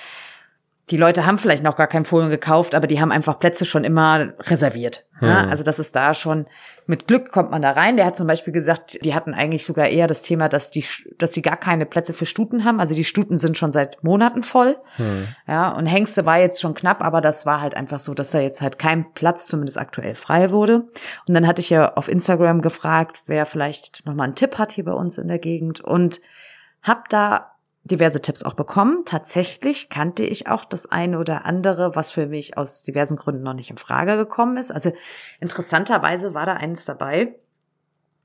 [0.90, 3.82] die Leute haben vielleicht noch gar kein Fohlen gekauft, aber die haben einfach Plätze schon
[3.82, 5.04] immer reserviert.
[5.20, 5.50] Ja, Hm.
[5.50, 6.46] also das ist da schon,
[6.86, 7.96] mit Glück kommt man da rein.
[7.96, 10.84] Der hat zum Beispiel gesagt, die hatten eigentlich sogar eher das Thema, dass die,
[11.18, 12.78] dass sie gar keine Plätze für Stuten haben.
[12.78, 14.76] Also die Stuten sind schon seit Monaten voll.
[14.96, 15.26] Hm.
[15.48, 18.38] Ja, und Hengste war jetzt schon knapp, aber das war halt einfach so, dass da
[18.38, 20.84] jetzt halt kein Platz, zumindest aktuell, frei wurde.
[21.26, 24.84] Und dann hatte ich ja auf Instagram gefragt, wer vielleicht nochmal einen Tipp hat hier
[24.84, 26.20] bei uns in der Gegend und
[26.82, 27.55] hab da
[27.86, 29.04] diverse Tipps auch bekommen.
[29.04, 33.54] Tatsächlich kannte ich auch das eine oder andere, was für mich aus diversen Gründen noch
[33.54, 34.70] nicht in Frage gekommen ist.
[34.70, 34.92] Also
[35.40, 37.34] interessanterweise war da eines dabei.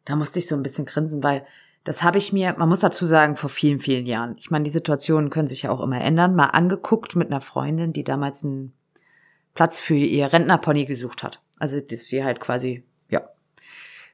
[0.06, 1.46] Da musste ich so ein bisschen grinsen, weil
[1.84, 4.36] das habe ich mir, man muss dazu sagen, vor vielen, vielen Jahren.
[4.38, 6.36] Ich meine, die Situationen können sich ja auch immer ändern.
[6.36, 8.74] Mal angeguckt mit einer Freundin, die damals einen
[9.54, 11.42] Platz für ihr Rentnerpony gesucht hat.
[11.60, 13.28] Also, dass sie halt quasi, ja,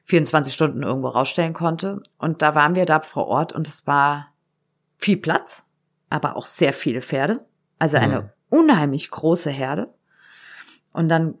[0.04, 2.02] 24 Stunden irgendwo rausstellen konnte.
[2.18, 4.32] Und da waren wir da vor Ort und es war
[4.98, 5.70] viel Platz,
[6.10, 7.40] aber auch sehr viele Pferde.
[7.78, 8.28] Also eine Mhm.
[8.50, 9.88] unheimlich große Herde.
[10.92, 11.34] Und dann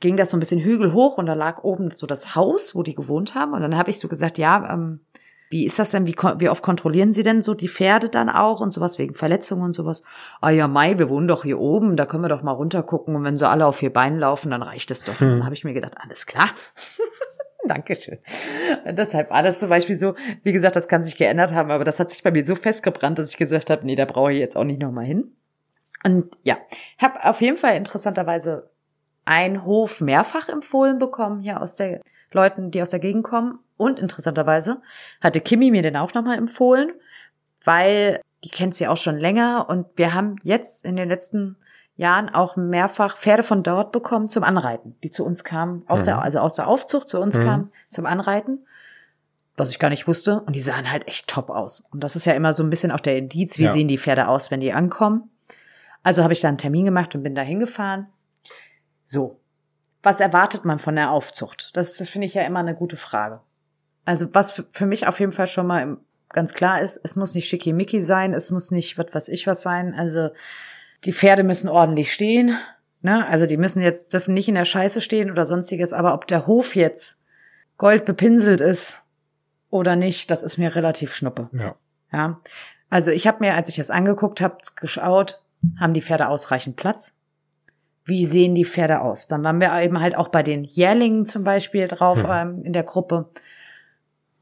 [0.00, 2.82] ging das so ein bisschen Hügel hoch und da lag oben so das Haus, wo
[2.82, 3.52] die gewohnt haben.
[3.54, 5.00] Und dann habe ich so gesagt, ja, ähm,
[5.50, 6.04] wie ist das denn?
[6.06, 9.62] Wie, wie oft kontrollieren Sie denn so die Pferde dann auch und sowas wegen Verletzungen
[9.62, 10.02] und sowas?
[10.42, 13.16] Ah ja, Mai, wir wohnen doch hier oben, da können wir doch mal runter gucken
[13.16, 15.18] und wenn sie alle auf vier Beinen laufen, dann reicht es doch.
[15.22, 16.50] Und dann habe ich mir gedacht, alles klar.
[17.68, 18.18] Dankeschön.
[18.84, 21.84] Und deshalb war das zum Beispiel so, wie gesagt, das kann sich geändert haben, aber
[21.84, 24.38] das hat sich bei mir so festgebrannt, dass ich gesagt habe, nee, da brauche ich
[24.38, 25.32] jetzt auch nicht nochmal hin.
[26.04, 26.56] Und ja,
[26.98, 28.70] habe auf jeden Fall interessanterweise
[29.24, 32.00] einen Hof mehrfach empfohlen bekommen hier aus der
[32.32, 33.58] Leuten, die aus der Gegend kommen.
[33.76, 34.80] Und interessanterweise
[35.20, 36.92] hatte Kimi mir den auch nochmal empfohlen,
[37.64, 41.56] weil die kennt sie auch schon länger und wir haben jetzt in den letzten
[41.98, 46.04] Jahren auch mehrfach Pferde von dort bekommen zum Anreiten, die zu uns kamen, aus Mhm.
[46.06, 47.42] der, also aus der Aufzucht zu uns Mhm.
[47.44, 48.66] kamen zum Anreiten,
[49.56, 50.40] was ich gar nicht wusste.
[50.40, 51.86] Und die sahen halt echt top aus.
[51.92, 53.72] Und das ist ja immer so ein bisschen auch der Indiz, wie Ja.
[53.72, 55.28] sehen die Pferde aus, wenn die ankommen.
[56.04, 58.06] Also habe ich da einen Termin gemacht und bin da hingefahren.
[59.04, 59.38] So.
[60.02, 61.70] Was erwartet man von der Aufzucht?
[61.74, 63.40] Das, das finde ich ja immer eine gute Frage.
[64.04, 67.34] Also was für, mich auf jeden Fall schon mal im- ganz klar ist, es muss
[67.34, 69.94] nicht schickimicki sein, es muss nicht was weiß ich was sein.
[69.94, 70.30] Also
[71.04, 72.56] die Pferde müssen ordentlich stehen.
[73.02, 73.26] Ne?
[73.26, 76.46] Also die müssen jetzt, dürfen nicht in der Scheiße stehen oder sonstiges, aber ob der
[76.46, 77.20] Hof jetzt
[77.76, 79.04] gold bepinselt ist
[79.70, 81.48] oder nicht, das ist mir relativ schnuppe.
[81.52, 81.76] Ja.
[82.12, 82.40] Ja.
[82.90, 85.42] Also ich habe mir, als ich das angeguckt habe, geschaut,
[85.78, 87.18] haben die Pferde ausreichend Platz?
[88.08, 89.28] wie sehen die Pferde aus.
[89.28, 92.30] Dann waren wir eben halt auch bei den Jährlingen zum Beispiel drauf Hm.
[92.30, 93.28] ähm, in der Gruppe.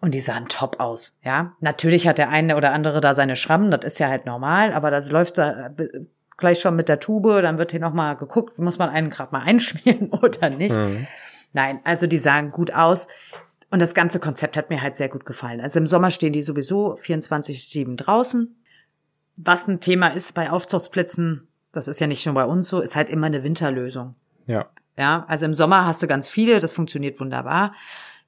[0.01, 1.55] Und die sahen top aus, ja.
[1.61, 4.93] Natürlich hat der eine oder andere da seine Schrammen, das ist ja halt normal, aber
[4.93, 6.07] das läuft da äh,
[6.37, 9.43] gleich schon mit der Tube, dann wird hier nochmal geguckt, muss man einen gerade mal
[9.43, 10.77] einschmieren oder nicht.
[10.77, 11.07] Mhm.
[11.53, 13.09] Nein, also die sahen gut aus.
[13.71, 15.61] Und das ganze Konzept hat mir halt sehr gut gefallen.
[15.61, 18.55] Also im Sommer stehen die sowieso 24-7 draußen.
[19.37, 22.97] Was ein Thema ist bei Aufzuchtsplätzen, das ist ja nicht nur bei uns so, ist
[22.97, 24.15] halt immer eine Winterlösung.
[24.47, 24.67] Ja.
[24.97, 27.75] Ja, also im Sommer hast du ganz viele, das funktioniert wunderbar.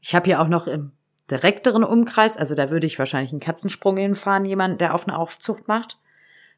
[0.01, 0.93] Ich habe hier auch noch im
[1.31, 5.69] direkteren Umkreis, also da würde ich wahrscheinlich einen Katzensprung hinfahren, jemand, der auf eine Aufzucht
[5.69, 5.99] macht.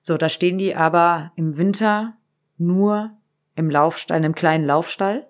[0.00, 2.14] So, da stehen die aber im Winter
[2.58, 3.10] nur
[3.54, 5.26] im Laufstall, in einem kleinen Laufstall.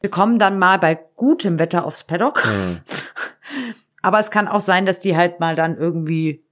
[0.00, 2.44] Wir kommen dann mal bei gutem Wetter aufs Paddock.
[2.44, 2.80] Mhm.
[4.02, 6.42] Aber es kann auch sein, dass die halt mal dann irgendwie,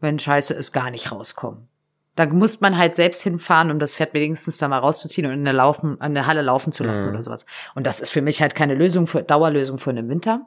[0.00, 1.68] wenn scheiße ist, gar nicht rauskommen.
[2.16, 5.44] Da muss man halt selbst hinfahren, um das Pferd wenigstens da mal rauszuziehen und in
[5.44, 7.14] der, Laufen, an der Halle laufen zu lassen Mhm.
[7.14, 7.46] oder sowas.
[7.74, 10.46] Und das ist für mich halt keine Lösung für Dauerlösung für den Winter.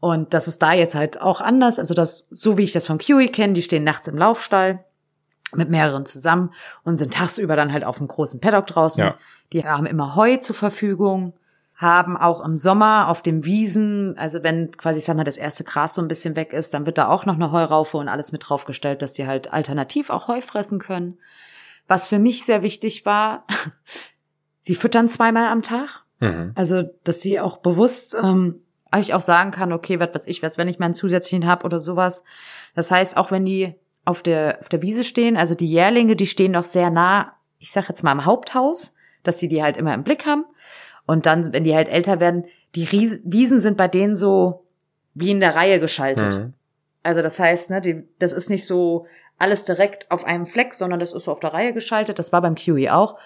[0.00, 1.78] Und das ist da jetzt halt auch anders.
[1.78, 4.84] Also das, so wie ich das von Kiwi kenne, die stehen nachts im Laufstall
[5.54, 6.52] mit mehreren zusammen
[6.84, 9.04] und sind tagsüber dann halt auf dem großen Paddock draußen.
[9.04, 9.16] Ja.
[9.52, 11.34] Die haben immer Heu zur Verfügung,
[11.74, 15.64] haben auch im Sommer auf den Wiesen, also wenn quasi, ich sag mal, das erste
[15.64, 18.32] Gras so ein bisschen weg ist, dann wird da auch noch eine Heuraufe und alles
[18.32, 21.18] mit draufgestellt, dass die halt alternativ auch Heu fressen können.
[21.88, 23.44] Was für mich sehr wichtig war,
[24.60, 26.04] sie füttern zweimal am Tag.
[26.20, 26.52] Mhm.
[26.54, 28.62] Also, dass sie auch bewusst ähm,
[29.00, 31.64] ich auch sagen kann, okay, was weiß ich was, wenn ich mal einen zusätzlichen hab
[31.64, 32.24] oder sowas.
[32.74, 36.26] Das heißt, auch wenn die auf der, auf der Wiese stehen, also die Jährlinge, die
[36.26, 39.94] stehen noch sehr nah, ich sag jetzt mal im Haupthaus, dass sie die halt immer
[39.94, 40.44] im Blick haben.
[41.06, 44.64] Und dann, wenn die halt älter werden, die Ries Wiesen sind bei denen so
[45.14, 46.34] wie in der Reihe geschaltet.
[46.34, 46.54] Mhm.
[47.02, 49.06] Also das heißt, ne, die, das ist nicht so
[49.38, 52.18] alles direkt auf einem Fleck, sondern das ist so auf der Reihe geschaltet.
[52.18, 53.18] Das war beim Kiwi auch.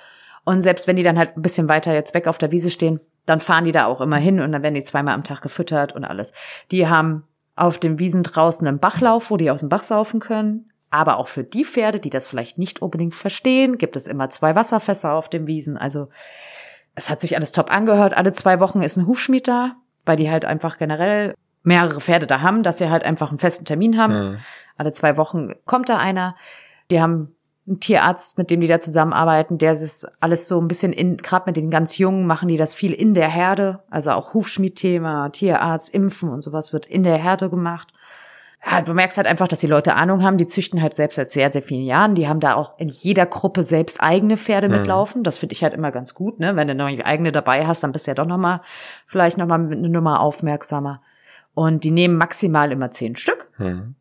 [0.44, 3.00] Und selbst wenn die dann halt ein bisschen weiter jetzt weg auf der Wiese stehen,
[3.26, 5.92] dann fahren die da auch immer hin und dann werden die zweimal am Tag gefüttert
[5.94, 6.32] und alles.
[6.70, 7.24] Die haben
[7.56, 10.70] auf den Wiesen draußen einen Bachlauf, wo die aus dem Bach saufen können.
[10.90, 14.54] Aber auch für die Pferde, die das vielleicht nicht unbedingt verstehen, gibt es immer zwei
[14.54, 15.76] Wasserfässer auf den Wiesen.
[15.76, 16.08] Also
[16.94, 18.16] es hat sich alles top angehört.
[18.16, 22.40] Alle zwei Wochen ist ein Hufschmied da, weil die halt einfach generell mehrere Pferde da
[22.40, 24.14] haben, dass sie halt einfach einen festen Termin haben.
[24.14, 24.38] Mhm.
[24.76, 26.36] Alle zwei Wochen kommt da einer.
[26.90, 27.35] Die haben
[27.66, 31.44] einen Tierarzt, mit dem die da zusammenarbeiten, der ist alles so ein bisschen in, gerade
[31.46, 33.80] mit den ganz Jungen machen die das viel in der Herde.
[33.90, 37.92] Also auch Hufschmied-Thema, Tierarzt, Impfen und sowas wird in der Herde gemacht.
[38.68, 41.30] Ja, du merkst halt einfach, dass die Leute Ahnung haben, die züchten halt selbst seit
[41.30, 42.16] sehr, sehr vielen Jahren.
[42.16, 44.76] Die haben da auch in jeder Gruppe selbst eigene Pferde Mhm.
[44.76, 45.22] mitlaufen.
[45.22, 46.56] Das finde ich halt immer ganz gut, ne?
[46.56, 48.62] Wenn du noch eigene dabei hast, dann bist du ja doch noch mal,
[49.06, 51.00] vielleicht noch mal mit eine Nummer aufmerksamer.
[51.54, 53.48] Und die nehmen maximal immer zehn Stück.
[53.58, 53.94] Mhm.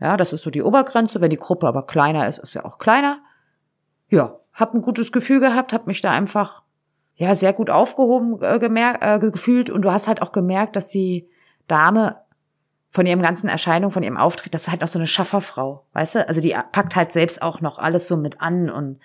[0.00, 1.20] Ja, das ist so die Obergrenze.
[1.20, 3.18] Wenn die Gruppe aber kleiner ist, ist ja auch kleiner.
[4.08, 6.62] Ja, hab ein gutes Gefühl gehabt, hab mich da einfach
[7.16, 10.88] ja sehr gut aufgehoben äh, gemerkt, äh, gefühlt und du hast halt auch gemerkt, dass
[10.88, 11.28] die
[11.68, 12.16] Dame
[12.90, 16.14] von ihrem ganzen Erscheinung, von ihrem Auftritt, das ist halt auch so eine Schafferfrau, weißt
[16.16, 16.28] du?
[16.28, 19.00] Also die packt halt selbst auch noch alles so mit an und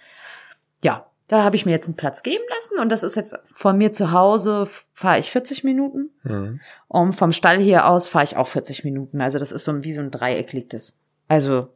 [0.81, 3.77] ja, da habe ich mir jetzt einen Platz geben lassen und das ist jetzt von
[3.77, 6.59] mir zu Hause fahre ich 40 Minuten Mhm.
[6.89, 9.21] und vom Stall hier aus fahre ich auch 40 Minuten.
[9.21, 11.01] Also das ist so ein, wie so ein Dreieck liegt es.
[11.27, 11.69] Also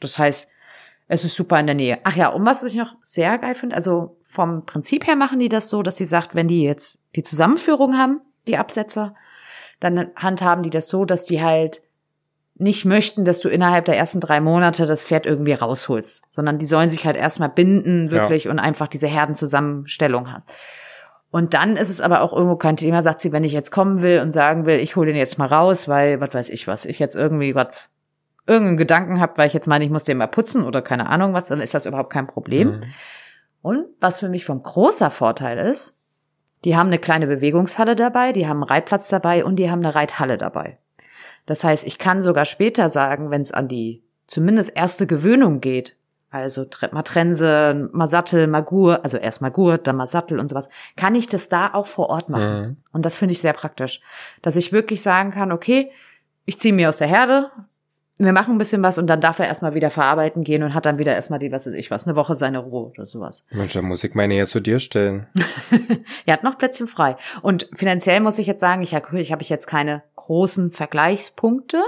[0.00, 0.50] das heißt,
[1.08, 1.98] es ist super in der Nähe.
[2.04, 5.48] Ach ja, und was ich noch sehr geil finde, also vom Prinzip her machen die
[5.50, 9.14] das so, dass sie sagt, wenn die jetzt die Zusammenführung haben, die Absetzer,
[9.80, 11.82] dann handhaben die das so, dass die halt
[12.56, 16.66] nicht möchten, dass du innerhalb der ersten drei Monate das Pferd irgendwie rausholst, sondern die
[16.66, 20.44] sollen sich halt erstmal binden, wirklich, und einfach diese Herdenzusammenstellung haben.
[21.30, 24.02] Und dann ist es aber auch irgendwo kein Thema, sagt sie, wenn ich jetzt kommen
[24.02, 26.86] will und sagen will, ich hole den jetzt mal raus, weil, was weiß ich was,
[26.86, 27.68] ich jetzt irgendwie was,
[28.46, 31.32] irgendeinen Gedanken habe, weil ich jetzt meine, ich muss den mal putzen oder keine Ahnung
[31.32, 32.68] was, dann ist das überhaupt kein Problem.
[32.68, 32.84] Mhm.
[33.62, 35.98] Und was für mich von großer Vorteil ist,
[36.64, 39.94] die haben eine kleine Bewegungshalle dabei, die haben einen Reitplatz dabei und die haben eine
[39.94, 40.78] Reithalle dabei.
[41.46, 45.96] Das heißt, ich kann sogar später sagen, wenn es an die zumindest erste Gewöhnung geht,
[46.30, 50.48] also mal Trense, mal Sattel, mal Gurt, also erst mal Gurt, dann mal Sattel und
[50.48, 52.60] sowas, kann ich das da auch vor Ort machen.
[52.60, 52.76] Mhm.
[52.92, 54.00] Und das finde ich sehr praktisch,
[54.42, 55.92] dass ich wirklich sagen kann, okay,
[56.44, 57.50] ich ziehe mir aus der Herde,
[58.16, 60.86] wir machen ein bisschen was und dann darf er erstmal wieder verarbeiten gehen und hat
[60.86, 63.46] dann wieder erstmal die, was weiß ich was, eine Woche seine Ruhe oder sowas.
[63.50, 65.26] Mensch, da muss ich meine ja zu dir stellen.
[66.26, 67.16] er hat noch Plätzchen frei.
[67.42, 71.82] Und finanziell muss ich jetzt sagen, ich habe ich, hab ich jetzt keine großen Vergleichspunkte,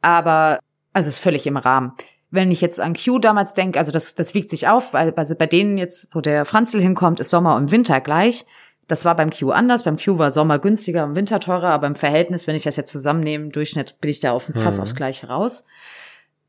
[0.00, 0.58] aber
[0.92, 1.92] also ist völlig im Rahmen.
[2.30, 5.34] Wenn ich jetzt an Q damals denke, also das, das wiegt sich auf, weil also
[5.34, 8.46] bei denen jetzt, wo der Franzl hinkommt, ist Sommer und Winter gleich.
[8.88, 9.84] Das war beim Q anders.
[9.84, 12.90] Beim Q war Sommer günstiger und Winter teurer, aber im Verhältnis, wenn ich das jetzt
[12.90, 14.82] zusammennehme, im Durchschnitt bin ich da auf fast Mhm.
[14.82, 15.66] aufs Gleiche raus.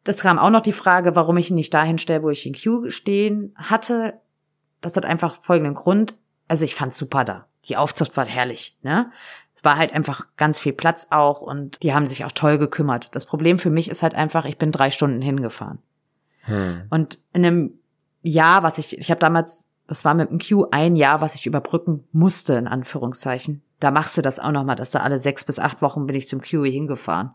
[0.05, 2.55] Das kam auch noch die Frage, warum ich ihn nicht dahin stelle, wo ich ihn
[2.55, 4.15] Q stehen hatte.
[4.81, 6.15] Das hat einfach folgenden Grund.
[6.47, 7.45] Also ich fand's super da.
[7.65, 9.11] Die Aufzucht war herrlich, ne?
[9.55, 13.15] Es war halt einfach ganz viel Platz auch und die haben sich auch toll gekümmert.
[13.15, 15.79] Das Problem für mich ist halt einfach, ich bin drei Stunden hingefahren.
[16.41, 16.83] Hm.
[16.89, 17.73] Und in einem
[18.21, 21.45] Jahr, was ich, ich habe damals, das war mit dem Q ein Jahr, was ich
[21.45, 23.61] überbrücken musste, in Anführungszeichen.
[23.79, 26.27] Da machst du das auch nochmal, dass da alle sechs bis acht Wochen bin ich
[26.27, 27.31] zum QE hingefahren.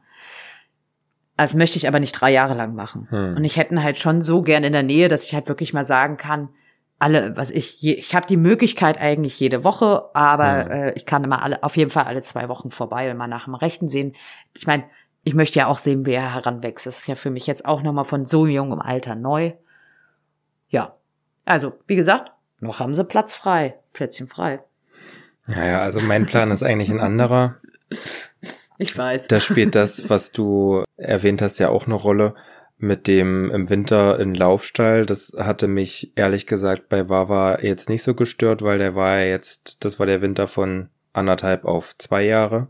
[1.37, 3.07] Das möchte ich aber nicht drei Jahre lang machen.
[3.11, 3.37] Hm.
[3.37, 5.85] Und ich hätte halt schon so gern in der Nähe, dass ich halt wirklich mal
[5.85, 6.49] sagen kann,
[6.98, 10.70] alle, was ich, ich habe die Möglichkeit eigentlich jede Woche, aber hm.
[10.70, 13.44] äh, ich kann immer alle, auf jeden Fall alle zwei Wochen vorbei und mal nach
[13.44, 14.14] dem Rechten sehen.
[14.54, 14.84] Ich meine,
[15.24, 16.87] ich möchte ja auch sehen, wie er heranwächst.
[16.87, 19.52] Das ist ja für mich jetzt auch nochmal von so jungem Alter neu.
[20.70, 20.94] Ja.
[21.44, 23.76] Also, wie gesagt, noch haben sie Platz frei.
[23.92, 24.61] Plätzchen frei.
[25.46, 27.56] Naja, also mein Plan ist eigentlich ein anderer.
[28.78, 29.28] Ich weiß.
[29.28, 32.34] Da spielt das, was du erwähnt hast, ja auch eine Rolle
[32.79, 35.05] mit dem im Winter in Laufstall.
[35.05, 39.27] Das hatte mich ehrlich gesagt bei Wawa jetzt nicht so gestört, weil der war ja
[39.27, 42.69] jetzt, das war der Winter von anderthalb auf zwei Jahre.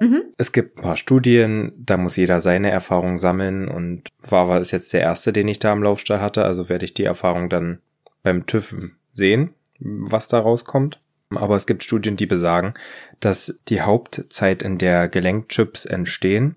[0.00, 0.22] Mhm.
[0.36, 4.92] Es gibt ein paar Studien, da muss jeder seine Erfahrung sammeln und Wawa ist jetzt
[4.92, 7.80] der erste, den ich da im Laufstall hatte, also werde ich die Erfahrung dann
[8.22, 8.76] beim TÜV
[9.12, 11.00] sehen, was da rauskommt.
[11.30, 12.74] Aber es gibt Studien, die besagen,
[13.20, 16.56] dass die Hauptzeit, in der Gelenkchips entstehen,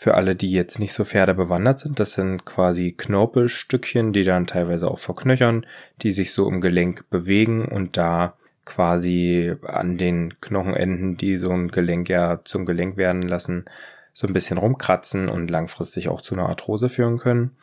[0.00, 4.46] für alle, die jetzt nicht so Pferde bewandert sind, das sind quasi Knorpelstückchen, die dann
[4.46, 5.66] teilweise auch verknöchern,
[6.02, 8.34] die sich so im Gelenk bewegen und da
[8.64, 13.64] quasi an den Knochenenden, die so ein Gelenk ja zum Gelenk werden lassen,
[14.12, 17.56] so ein bisschen rumkratzen und langfristig auch zu einer Arthrose führen können.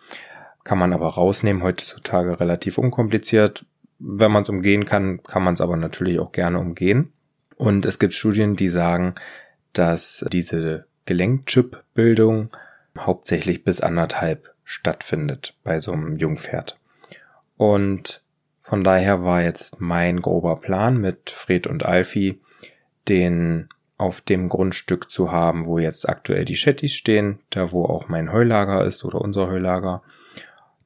[0.66, 3.66] Kann man aber rausnehmen, heutzutage relativ unkompliziert.
[3.98, 7.14] Wenn man es umgehen kann, kann man es aber natürlich auch gerne umgehen.
[7.56, 9.16] Und es gibt Studien, die sagen,
[9.72, 12.50] dass diese Gelenkchip-Bildung
[12.98, 16.78] hauptsächlich bis anderthalb stattfindet bei so einem Jungpferd.
[17.58, 18.24] Und
[18.62, 22.42] von daher war jetzt mein grober Plan mit Fred und Alfie,
[23.08, 28.10] den auf dem Grundstück zu haben, wo jetzt aktuell die Chattys stehen, da wo auch
[28.10, 30.02] mein Heulager ist oder unser Heulager,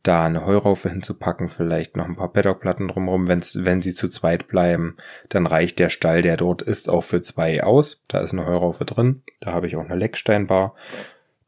[0.03, 3.27] da eine Heuraufe hinzupacken, vielleicht noch ein paar Paddockplatten drumherum.
[3.27, 7.21] Wenn's, wenn sie zu zweit bleiben, dann reicht der Stall, der dort ist, auch für
[7.21, 8.01] zwei aus.
[8.07, 9.23] Da ist eine Heuraufe drin.
[9.41, 10.73] Da habe ich auch eine Lecksteinbar.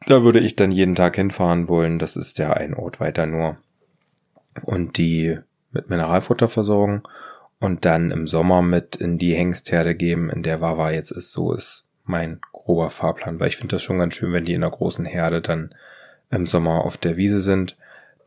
[0.08, 1.98] Da würde ich dann jeden Tag hinfahren wollen.
[1.98, 3.58] Das ist ja ein Ort weiter nur.
[4.64, 5.40] Und die
[5.72, 7.04] mit Mineralfutter versorgen
[7.60, 11.32] und dann im Sommer mit in die Hengstherde geben, in der Wawa jetzt ist.
[11.32, 14.64] So ist mein grober Fahrplan, weil ich finde das schon ganz schön, wenn die in
[14.64, 15.74] einer großen Herde dann
[16.30, 17.78] im Sommer auf der Wiese sind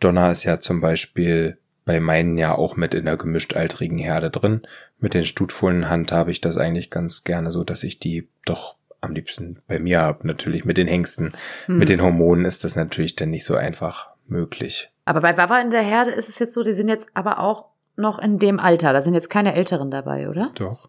[0.05, 4.63] Donner ist ja zum Beispiel bei meinen ja auch mit in der gemischtaltrigen Herde drin.
[4.99, 8.77] Mit den Stutfohlen Hand habe ich das eigentlich ganz gerne so, dass ich die doch
[9.01, 10.27] am liebsten bei mir habe.
[10.27, 11.33] Natürlich mit den Hengsten.
[11.67, 11.79] Hm.
[11.79, 14.91] Mit den Hormonen ist das natürlich dann nicht so einfach möglich.
[15.05, 17.67] Aber bei Baba in der Herde ist es jetzt so, die sind jetzt aber auch
[17.97, 18.93] noch in dem Alter.
[18.93, 20.53] Da sind jetzt keine Älteren dabei, oder?
[20.55, 20.89] Doch.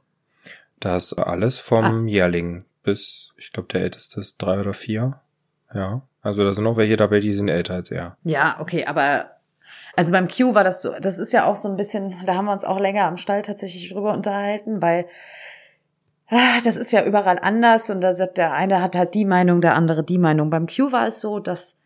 [0.80, 2.06] Da ist alles vom ah.
[2.06, 5.19] Jährling bis, ich glaube, der älteste ist drei oder vier.
[5.73, 6.04] Ja.
[6.25, 8.17] Also da sind noch welche dabei, die sind älter als er.
[8.23, 9.29] Ja, okay, aber
[9.95, 12.45] also beim Q war das so, das ist ja auch so ein bisschen, da haben
[12.45, 15.05] wir uns auch länger am Stall tatsächlich drüber unterhalten, weil
[16.29, 19.61] ah, das ist ja überall anders und da sagt der eine hat halt die Meinung,
[19.61, 20.49] der andere die Meinung.
[20.49, 21.77] Beim Q war es so, dass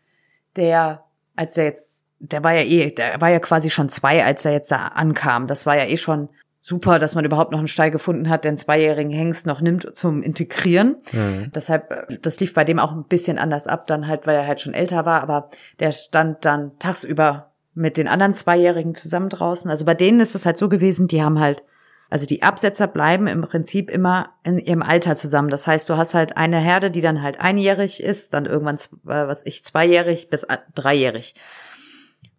[0.56, 1.04] der,
[1.36, 4.52] als der jetzt, der war ja eh, der war ja quasi schon zwei, als er
[4.52, 5.48] jetzt da ankam.
[5.48, 8.50] Das war ja eh schon super, dass man überhaupt noch einen Stall gefunden hat, der
[8.50, 10.96] einen zweijährigen Hengst noch nimmt zum Integrieren.
[11.12, 11.50] Mhm.
[11.54, 14.46] Deshalb, äh, das lief bei dem auch ein bisschen anders ab, dann halt, weil er
[14.46, 19.70] halt schon älter war, aber der stand dann tagsüber mit den anderen Zweijährigen zusammen draußen.
[19.70, 21.62] Also bei denen ist es halt so gewesen, die haben halt,
[22.10, 25.48] also die Absetzer bleiben im Prinzip immer in ihrem Alter zusammen.
[25.48, 29.26] Das heißt, du hast halt eine Herde, die dann halt einjährig ist, dann irgendwann, äh,
[29.28, 31.36] was ich, zweijährig bis dreijährig.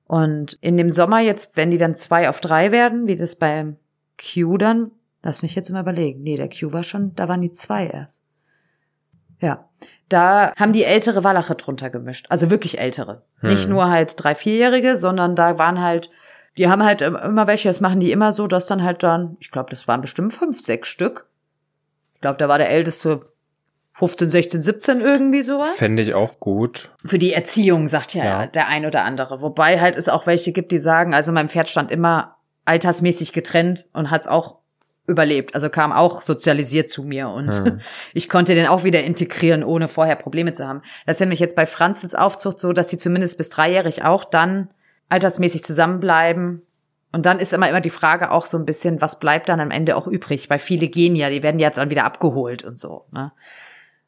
[0.06, 3.78] Und in dem Sommer jetzt, wenn die dann zwei auf drei werden, wie das beim
[4.22, 4.92] Q dann,
[5.24, 6.22] lass mich jetzt mal überlegen.
[6.22, 8.22] Nee, der Q war schon, da waren die zwei erst.
[9.40, 9.68] Ja.
[10.10, 12.28] Da haben die ältere Wallache drunter gemischt.
[12.30, 13.24] Also wirklich ältere.
[13.40, 13.50] Hm.
[13.50, 16.10] Nicht nur halt drei, vierjährige, sondern da waren halt,
[16.58, 19.52] die haben halt immer welche, das machen die immer so, dass dann halt dann, ich
[19.52, 21.28] glaube, das waren bestimmt fünf, sechs Stück.
[22.16, 23.22] Ich glaube, da war der älteste
[23.94, 25.76] 15, 16, 17 irgendwie sowas.
[25.76, 26.92] Fände ich auch gut.
[27.06, 29.42] Für die Erziehung, sagt ja, ja, der ein oder andere.
[29.42, 32.36] Wobei halt es auch welche gibt, die sagen, also mein Pferd stand immer
[32.66, 34.58] altersmäßig getrennt und hat es auch
[35.08, 35.56] überlebt.
[35.56, 37.82] Also kam auch sozialisiert zu mir und hm.
[38.14, 40.82] ich konnte den auch wieder integrieren, ohne vorher Probleme zu haben.
[41.06, 44.70] Das ist nämlich jetzt bei Franzels Aufzucht so, dass sie zumindest bis dreijährig auch dann
[45.10, 46.64] altersmäßig zusammenbleiben.
[47.12, 49.72] Und dann ist immer immer die Frage auch so ein bisschen, was bleibt dann am
[49.72, 50.50] Ende auch übrig?
[50.50, 53.06] Weil viele gehen ja, die werden ja dann wieder abgeholt und so.
[53.12, 53.34] Ne?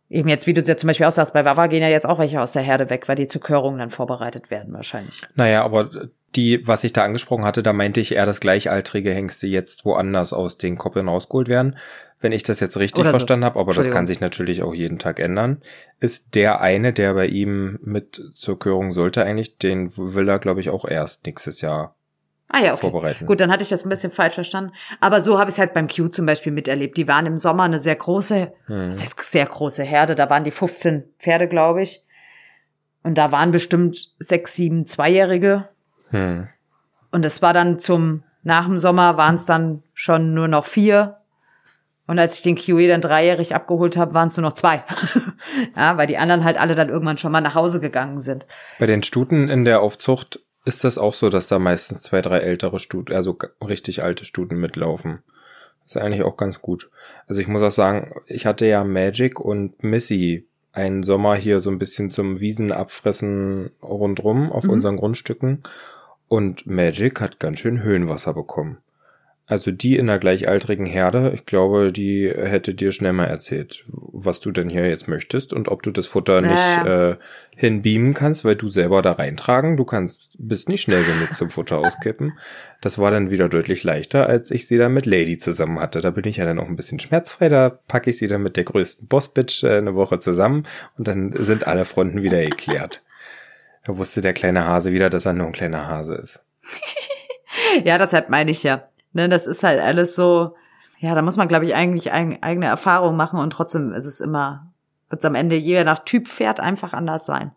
[0.09, 2.19] Eben jetzt, wie du ja zum Beispiel auch sagst, bei Wawa gehen ja jetzt auch
[2.19, 5.19] welche aus der Herde weg, weil die zur Körung dann vorbereitet werden wahrscheinlich.
[5.35, 5.89] Naja, aber
[6.35, 10.33] die, was ich da angesprochen hatte, da meinte ich eher, dass gleichaltrige Hengste jetzt woanders
[10.33, 11.77] aus den Koppeln rausgeholt werden.
[12.19, 13.09] Wenn ich das jetzt richtig so.
[13.09, 15.61] verstanden habe, aber das kann sich natürlich auch jeden Tag ändern,
[15.99, 20.61] ist der eine, der bei ihm mit zur Körung sollte eigentlich, den will er, glaube
[20.61, 21.95] ich, auch erst nächstes Jahr
[22.53, 22.81] Ah ja, okay.
[22.81, 23.25] vorbereiten.
[23.25, 24.73] Gut, dann hatte ich das ein bisschen falsch verstanden.
[24.99, 26.97] Aber so habe ich es halt beim Q zum Beispiel miterlebt.
[26.97, 28.87] Die waren im Sommer eine sehr große, Hm.
[28.89, 30.13] das heißt sehr große Herde.
[30.13, 32.03] Da waren die 15 Pferde, glaube ich.
[33.01, 35.67] Und da waren bestimmt sechs, sieben Zweijährige.
[36.13, 36.47] Hm.
[37.11, 41.17] Und es war dann zum, nach dem Sommer waren es dann schon nur noch vier.
[42.05, 44.83] Und als ich den QE dann dreijährig abgeholt habe, waren es nur noch zwei.
[45.75, 48.45] ja, weil die anderen halt alle dann irgendwann schon mal nach Hause gegangen sind.
[48.79, 52.39] Bei den Stuten in der Aufzucht ist das auch so, dass da meistens zwei, drei
[52.39, 55.23] ältere Stuten, also richtig alte Stuten mitlaufen.
[55.83, 56.89] Das ist eigentlich auch ganz gut.
[57.27, 61.69] Also ich muss auch sagen, ich hatte ja Magic und Missy einen Sommer hier so
[61.69, 64.69] ein bisschen zum Wiesenabfressen rundrum auf Mhm.
[64.71, 65.63] unseren Grundstücken.
[66.33, 68.79] Und Magic hat ganz schön Höhenwasser bekommen.
[69.45, 74.39] Also die in der gleichaltrigen Herde, ich glaube, die hätte dir schnell mal erzählt, was
[74.39, 77.17] du denn hier jetzt möchtest und ob du das Futter nicht Ja, äh,
[77.55, 79.77] hinbeamen kannst, weil du selber da reintragen.
[79.77, 82.33] Du kannst, bist nicht schnell genug zum Futter auskippen.
[82.81, 86.01] Das war dann wieder deutlich leichter, als ich sie dann mit Lady zusammen hatte.
[86.01, 87.47] Da bin ich ja dann auch ein bisschen schmerzfrei.
[87.47, 90.63] Da packe ich sie dann mit der größten Bossbitch äh, eine Woche zusammen
[90.97, 93.03] und dann sind alle Fronten wieder geklärt.
[93.83, 96.43] Da wusste der kleine Hase wieder, dass er nur ein kleiner Hase ist.
[97.83, 98.83] Ja, deshalb meine ich ja.
[99.13, 100.55] Ne, das ist halt alles so,
[100.99, 104.19] ja, da muss man, glaube ich, eigentlich eig eigene Erfahrung machen und trotzdem ist es
[104.19, 104.71] immer,
[105.09, 107.51] wird es am Ende je nach Typ Pferd einfach anders sein.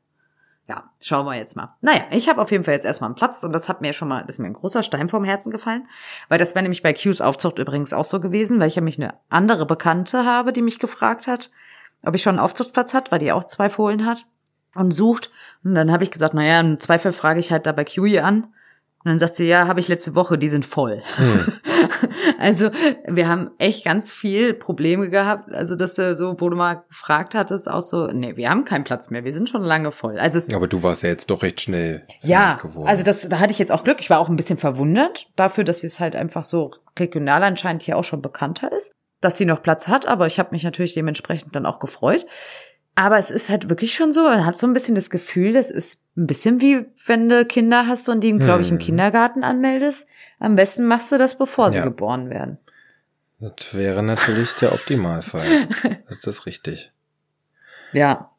[0.69, 1.75] Ja, schauen wir jetzt mal.
[1.81, 4.09] Naja, ich habe auf jeden Fall jetzt erstmal einen Platz und das hat mir schon
[4.09, 5.87] mal, das ist mir ein großer Stein vom Herzen gefallen,
[6.29, 9.01] weil das wäre nämlich bei Q's Aufzucht übrigens auch so gewesen, weil ich ja mich
[9.01, 11.51] eine andere Bekannte habe, die mich gefragt hat,
[12.03, 14.27] ob ich schon einen Aufzuchtsplatz hat, weil die auch zwei Fohlen hat
[14.77, 15.31] und sucht.
[15.65, 18.25] Und dann habe ich gesagt, naja, im Zweifel frage ich halt da bei Q hier
[18.25, 18.45] an.
[19.07, 21.03] Und dann sagt sie, ja, habe ich letzte Woche, die sind voll.
[21.17, 21.53] Hm.
[22.39, 22.71] Also
[23.07, 25.53] wir haben echt ganz viel Probleme gehabt.
[25.53, 28.85] Also dass du so, wo du mal gefragt hattest, auch so, nee, wir haben keinen
[28.85, 30.19] Platz mehr, wir sind schon lange voll.
[30.19, 33.53] Also es, Aber du warst ja jetzt doch recht schnell ja, also das, da hatte
[33.53, 34.01] ich jetzt auch Glück.
[34.01, 37.97] Ich war auch ein bisschen verwundert dafür, dass es halt einfach so regional anscheinend hier
[37.97, 40.07] auch schon bekannter ist, dass sie noch Platz hat.
[40.07, 42.27] Aber ich habe mich natürlich dementsprechend dann auch gefreut.
[42.99, 45.71] Aber es ist halt wirklich schon so, man hat so ein bisschen das Gefühl, das
[45.71, 48.85] ist ein bisschen wie wenn du Kinder hast und die, glaube ich, im Hm.
[48.85, 50.09] Kindergarten anmeldest.
[50.41, 51.85] Am besten machst du das, bevor sie Ja.
[51.85, 52.59] geboren werden.
[53.39, 55.69] Das wäre natürlich der Optimalfall.
[56.09, 56.91] Das ist richtig.
[57.93, 58.31] Ja.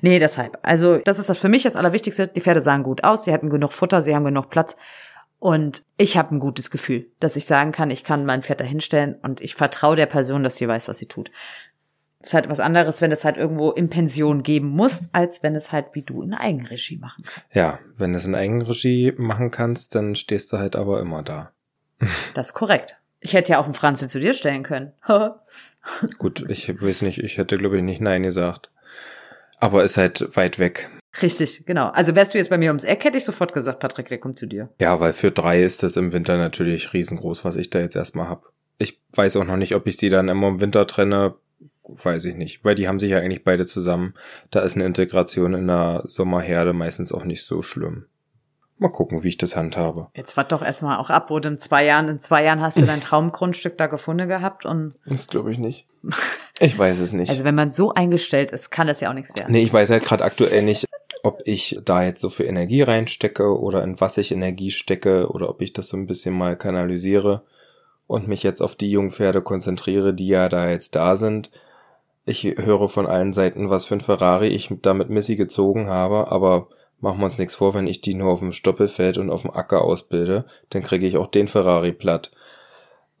[0.00, 0.58] Nee, deshalb.
[0.62, 2.26] Also, das ist das für mich das Allerwichtigste.
[2.28, 4.76] Die Pferde sahen gut aus, sie hatten genug Futter, sie haben genug Platz.
[5.38, 8.64] Und ich habe ein gutes Gefühl, dass ich sagen kann, ich kann mein Pferd da
[8.64, 11.30] hinstellen und ich vertraue der Person, dass sie weiß, was sie tut.
[12.22, 15.72] Ist halt was anderes, wenn es halt irgendwo in Pension geben muss, als wenn es
[15.72, 17.54] halt wie du in Eigenregie machen kannst.
[17.54, 21.52] Ja, wenn du es in Eigenregie machen kannst, dann stehst du halt aber immer da.
[22.34, 22.96] Das ist korrekt.
[23.20, 24.92] Ich hätte ja auch einen Franzi zu dir stellen können.
[26.18, 28.70] Gut, ich weiß nicht, ich hätte glaube ich nicht Nein gesagt.
[29.58, 30.90] Aber ist halt weit weg.
[31.20, 31.88] Richtig, genau.
[31.90, 34.38] Also wärst du jetzt bei mir ums Eck, hätte ich sofort gesagt, Patrick, der kommt
[34.38, 34.70] zu dir.
[34.80, 38.28] Ja, weil für drei ist das im Winter natürlich riesengroß, was ich da jetzt erstmal
[38.28, 38.50] hab.
[38.78, 41.34] Ich weiß auch noch nicht, ob ich die dann immer im Winter trenne.
[41.84, 44.14] Weiß ich nicht, weil die haben sich ja eigentlich beide zusammen.
[44.50, 48.06] Da ist eine Integration in der Sommerherde meistens auch nicht so schlimm.
[48.78, 50.08] Mal gucken, wie ich das handhabe.
[50.14, 52.78] Jetzt wart doch erstmal auch ab, wo du in zwei Jahren, in zwei Jahren hast
[52.78, 55.86] du dein Traumgrundstück da gefunden gehabt und Das glaube ich nicht.
[56.60, 57.30] Ich weiß es nicht.
[57.30, 59.50] also wenn man so eingestellt ist, kann das ja auch nichts werden.
[59.50, 60.86] Nee, ich weiß halt gerade aktuell nicht,
[61.24, 65.48] ob ich da jetzt so viel Energie reinstecke oder in was ich Energie stecke oder
[65.48, 67.42] ob ich das so ein bisschen mal kanalisiere
[68.06, 71.50] und mich jetzt auf die Jungpferde konzentriere, die ja da jetzt da sind.
[72.24, 76.30] Ich höre von allen Seiten, was für ein Ferrari ich da mit Missy gezogen habe,
[76.30, 76.68] aber
[77.00, 79.50] machen wir uns nichts vor, wenn ich die nur auf dem Stoppelfeld und auf dem
[79.50, 82.30] Acker ausbilde, dann kriege ich auch den Ferrari platt.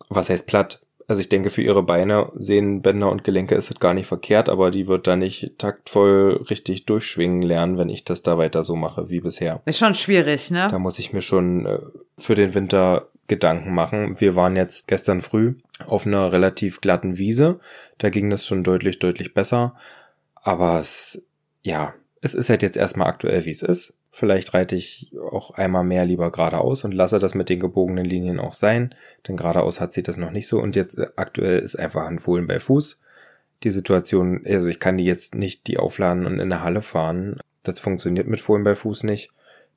[0.08, 0.82] Was heißt platt?
[1.08, 4.70] Also ich denke, für ihre Beine, Sehnenbänder und Gelenke ist es gar nicht verkehrt, aber
[4.70, 9.10] die wird da nicht taktvoll richtig durchschwingen lernen, wenn ich das da weiter so mache
[9.10, 9.60] wie bisher.
[9.64, 10.68] Ist schon schwierig, ne?
[10.70, 11.80] Da muss ich mir schon äh,
[12.16, 14.20] für den Winter Gedanken machen.
[14.20, 15.54] Wir waren jetzt gestern früh
[15.86, 17.60] auf einer relativ glatten Wiese.
[17.98, 19.74] Da ging das schon deutlich, deutlich besser.
[20.34, 21.22] Aber es,
[21.62, 23.94] ja, es ist halt jetzt erstmal aktuell, wie es ist.
[24.10, 28.40] Vielleicht reite ich auch einmal mehr lieber geradeaus und lasse das mit den gebogenen Linien
[28.40, 28.94] auch sein.
[29.26, 30.60] Denn geradeaus hat sie das noch nicht so.
[30.60, 33.00] Und jetzt äh, aktuell ist einfach ein Fohlen bei Fuß.
[33.62, 37.38] Die Situation, also ich kann die jetzt nicht die aufladen und in der Halle fahren.
[37.62, 39.30] Das funktioniert mit Fohlen bei Fuß nicht.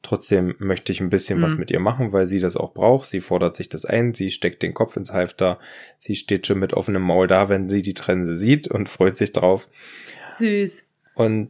[0.06, 1.60] Trotzdem möchte ich ein bisschen was Mhm.
[1.62, 3.08] mit ihr machen, weil sie das auch braucht.
[3.08, 5.58] Sie fordert sich das ein, sie steckt den Kopf ins Halfter,
[5.98, 9.32] sie steht schon mit offenem Maul da, wenn sie die Trense sieht und freut sich
[9.32, 9.68] drauf.
[10.30, 10.84] Süß.
[11.16, 11.50] Und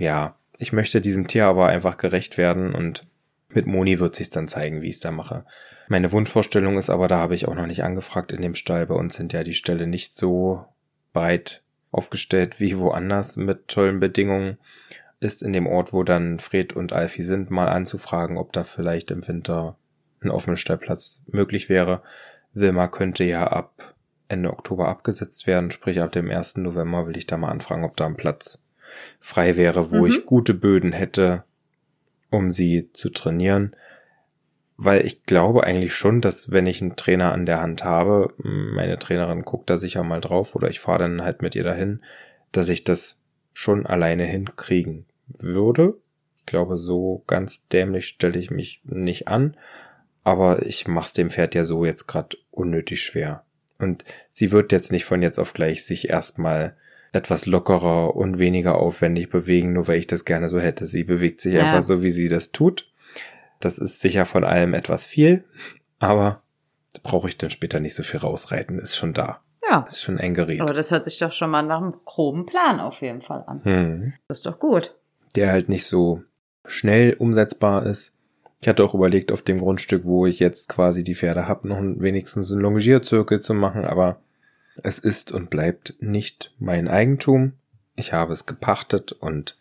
[0.00, 3.06] ja, ich möchte diesem Tier aber einfach gerecht werden und
[3.50, 5.44] Mit Moni wird sich's dann zeigen, wie ich es da mache.
[5.88, 8.86] Meine Wunschvorstellung ist aber, da habe ich auch noch nicht angefragt in dem Stall.
[8.86, 10.64] Bei uns sind ja die Ställe nicht so
[11.12, 11.62] breit
[11.92, 14.58] aufgestellt wie woanders mit tollen Bedingungen.
[15.20, 19.10] Ist in dem Ort, wo dann Fred und Alfie sind, mal anzufragen, ob da vielleicht
[19.10, 19.76] im Winter
[20.20, 22.02] ein offener Stellplatz möglich wäre.
[22.52, 23.94] Wilma könnte ja ab
[24.28, 26.56] Ende Oktober abgesetzt werden, sprich ab dem 1.
[26.56, 28.58] November will ich da mal anfragen, ob da ein Platz
[29.20, 30.06] frei wäre, wo mhm.
[30.06, 31.44] ich gute Böden hätte,
[32.30, 33.76] um sie zu trainieren.
[34.76, 38.98] Weil ich glaube eigentlich schon, dass wenn ich einen Trainer an der Hand habe, meine
[38.98, 42.02] Trainerin guckt da sicher mal drauf oder ich fahre dann halt mit ihr dahin,
[42.52, 43.18] dass ich das
[43.58, 45.94] schon alleine hinkriegen würde.
[46.40, 49.56] Ich glaube, so ganz dämlich stelle ich mich nicht an,
[50.24, 53.44] aber ich mach's dem Pferd ja so jetzt gerade unnötig schwer.
[53.78, 56.76] Und sie wird jetzt nicht von jetzt auf gleich sich erstmal
[57.12, 60.86] etwas lockerer und weniger aufwendig bewegen, nur weil ich das gerne so hätte.
[60.86, 61.64] Sie bewegt sich ja.
[61.64, 62.92] einfach so, wie sie das tut.
[63.58, 65.44] Das ist sicher von allem etwas viel,
[65.98, 66.42] aber
[67.02, 69.40] brauche ich dann später nicht so viel rausreiten, ist schon da.
[69.68, 69.84] Ja.
[69.86, 70.60] Ist schon ein Gerät.
[70.60, 73.64] Aber das hört sich doch schon mal nach einem groben Plan auf jeden Fall an.
[73.64, 74.12] Hm.
[74.28, 74.94] Das ist doch gut.
[75.34, 76.22] Der halt nicht so
[76.66, 78.12] schnell umsetzbar ist.
[78.60, 81.80] Ich hatte auch überlegt, auf dem Grundstück, wo ich jetzt quasi die Pferde habe, noch
[81.80, 84.20] wenigstens einen Longierzirkel zu machen, aber
[84.82, 87.52] es ist und bleibt nicht mein Eigentum.
[87.96, 89.58] Ich habe es gepachtet und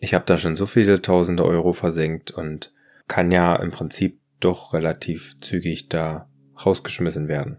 [0.00, 2.72] ich habe da schon so viele tausende Euro versenkt und
[3.08, 6.28] kann ja im Prinzip doch relativ zügig da
[6.64, 7.58] rausgeschmissen werden,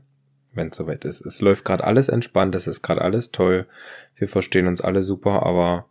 [0.56, 1.26] wenn es soweit ist.
[1.26, 3.68] Es läuft gerade alles entspannt, es ist gerade alles toll,
[4.16, 5.86] wir verstehen uns alle super, aber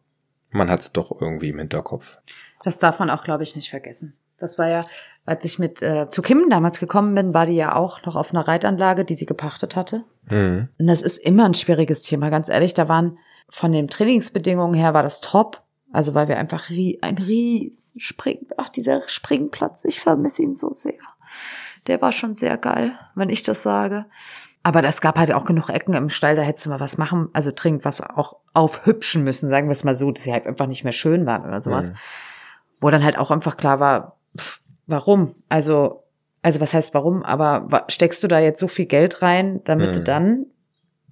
[0.51, 2.19] man hat es doch irgendwie im Hinterkopf.
[2.65, 4.15] Das darf man auch, glaube ich, nicht vergessen.
[4.39, 4.79] Das war ja,
[5.27, 8.33] als ich mit äh, zu Kim damals gekommen bin, war die ja auch noch auf
[8.33, 10.05] einer Reitanlage, die sie gepachtet hatte.
[10.29, 10.69] Mhm.
[10.79, 12.75] Und das ist immer ein schwieriges Thema, ganz ehrlich.
[12.75, 15.62] Da waren von den Trainingsbedingungen her war das top.
[15.93, 20.73] Also weil wir einfach rie ein riesen Spring, ach dieser Springplatz, ich vermisse ihn so
[20.73, 20.99] sehr.
[21.87, 24.07] Der war schon sehr geil, wenn ich das sage.
[24.65, 27.29] Aber es gab halt auch genug Ecken im Stall, da hättest du mal was machen,
[27.35, 30.67] also dringend was auch aufhübschen müssen, sagen wir es mal so, dass sie halt einfach
[30.67, 31.91] nicht mehr schön waren oder sowas.
[31.91, 31.97] Mhm.
[32.81, 35.35] Wo dann halt auch einfach klar war, pff, warum?
[35.51, 36.05] Also,
[36.41, 37.23] also was heißt warum?
[37.23, 40.05] Aber steckst du da jetzt so viel Geld rein, damit mhm.
[40.05, 40.47] dann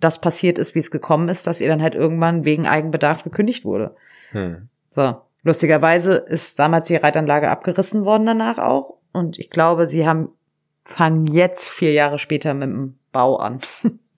[0.00, 3.66] das passiert ist, wie es gekommen ist, dass ihr dann halt irgendwann wegen Eigenbedarf gekündigt
[3.66, 3.94] wurde?
[4.32, 4.68] Mhm.
[4.88, 5.16] So.
[5.44, 8.98] Lustigerweise ist damals die Reitanlage abgerissen worden danach auch.
[9.12, 10.30] Und ich glaube, sie haben,
[10.84, 13.60] fangen jetzt vier Jahre später mit dem Bau an.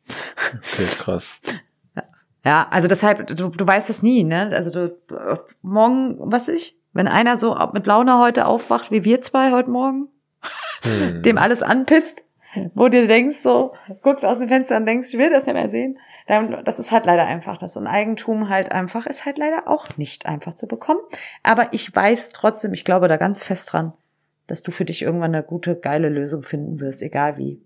[0.07, 1.41] Okay, krass.
[2.47, 4.51] Ja, also deshalb, du, du weißt es nie, ne?
[4.53, 4.95] Also du,
[5.63, 10.09] morgen, was ich, wenn einer so mit Laune heute aufwacht, wie wir zwei heute Morgen,
[10.83, 11.23] hm.
[11.23, 12.29] dem alles anpisst,
[12.75, 13.73] wo du denkst so,
[14.03, 15.99] guckst aus dem Fenster und denkst, ich will das nicht mehr sehen.
[16.27, 19.67] Dann, das ist halt leider einfach, dass so ein Eigentum halt einfach ist halt leider
[19.67, 21.01] auch nicht einfach zu bekommen.
[21.43, 23.95] Aber ich weiß trotzdem, ich glaube da ganz fest dran,
[24.47, 27.61] dass du für dich irgendwann eine gute, geile Lösung finden wirst, egal wie.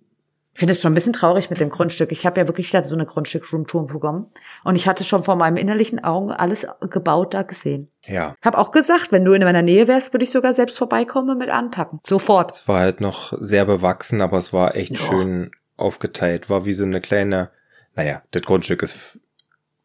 [0.58, 2.10] Ich finde es schon ein bisschen traurig mit dem Grundstück.
[2.10, 4.26] Ich habe ja wirklich so eine Grundstück-Roomtour bekommen.
[4.64, 7.92] Und ich hatte schon vor meinem innerlichen Augen alles gebaut da gesehen.
[8.04, 8.34] Ja.
[8.42, 11.38] Hab auch gesagt, wenn du in meiner Nähe wärst, würde ich sogar selbst vorbeikommen und
[11.38, 12.00] mit anpacken.
[12.04, 12.50] Sofort.
[12.50, 14.96] Es war halt noch sehr bewachsen, aber es war echt ja.
[14.96, 16.50] schön aufgeteilt.
[16.50, 17.52] War wie so eine kleine,
[17.94, 19.20] naja, das Grundstück ist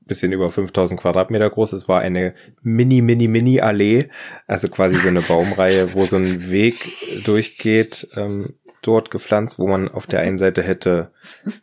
[0.05, 1.74] bisschen über 5000 Quadratmeter groß.
[1.74, 4.09] Es war eine mini, mini, mini Allee,
[4.47, 6.76] also quasi so eine Baumreihe, wo so ein Weg
[7.26, 8.55] durchgeht, ähm,
[8.88, 11.12] dort gepflanzt, wo man auf der einen Seite hätte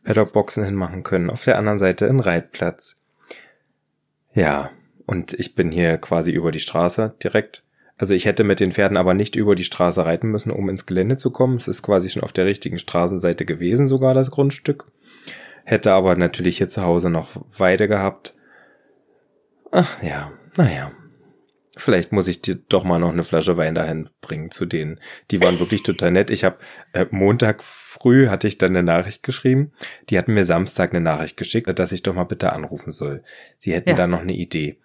[0.05, 2.97] Paddockboxen hinmachen können, auf der anderen Seite einen Reitplatz.
[4.33, 4.71] Ja,
[5.07, 7.65] und ich bin hier quasi über die Straße direkt.
[7.97, 10.87] Also ich hätte mit den Pferden aber nicht über die Straße reiten müssen, um ins
[10.87, 11.59] Gelände zu kommen.
[11.59, 14.87] Es ist quasi schon auf der richtigen Straßenseite gewesen, sogar das Grundstück.
[15.65, 18.35] Hätte aber natürlich hier zu Hause noch Weide gehabt.
[19.71, 20.93] Ach ja, naja.
[21.81, 25.01] Vielleicht muss ich dir doch mal noch eine Flasche Wein dahin bringen zu denen.
[25.31, 26.31] Die waren wirklich total nett.
[26.31, 26.59] Ich habe
[26.93, 29.73] äh, Montag früh hatte ich dann eine Nachricht geschrieben.
[30.09, 33.23] Die hatten mir Samstag eine Nachricht geschickt, dass ich doch mal bitte anrufen soll.
[33.59, 33.95] Sie hätten ja.
[33.95, 34.79] da noch eine Idee.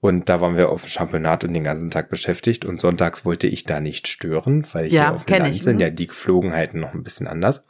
[0.00, 3.46] Und da waren wir auf dem Championat und den ganzen Tag beschäftigt und sonntags wollte
[3.46, 5.82] ich da nicht stören, weil ja, hier auf dem Land ich, sind mhm.
[5.82, 7.64] ja die Geflogenheiten noch ein bisschen anders.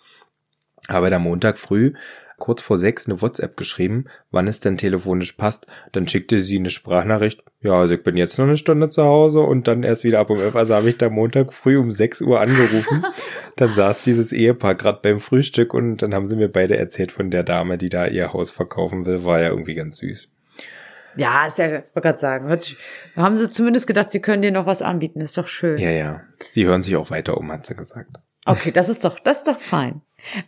[0.86, 1.94] Aber der Montag früh
[2.40, 5.68] kurz vor sechs eine WhatsApp geschrieben, wann es denn telefonisch passt.
[5.92, 7.44] Dann schickte sie eine Sprachnachricht.
[7.60, 10.30] Ja, also ich bin jetzt noch eine Stunde zu Hause und dann erst wieder ab
[10.30, 10.56] um elf.
[10.56, 13.04] Also habe ich da Montag früh um sechs Uhr angerufen.
[13.56, 17.30] dann saß dieses Ehepaar gerade beim Frühstück und dann haben sie mir beide erzählt von
[17.30, 19.22] der Dame, die da ihr Haus verkaufen will.
[19.22, 20.32] War ja irgendwie ganz süß.
[21.16, 22.76] Ja, ist ja, ich wollte gerade sagen, hört sich,
[23.16, 25.78] haben sie zumindest gedacht, sie können dir noch was anbieten, ist doch schön.
[25.78, 26.22] Ja, ja.
[26.50, 28.18] Sie hören sich auch weiter um, hat sie gesagt.
[28.46, 30.00] Okay, das ist doch, das ist doch fein.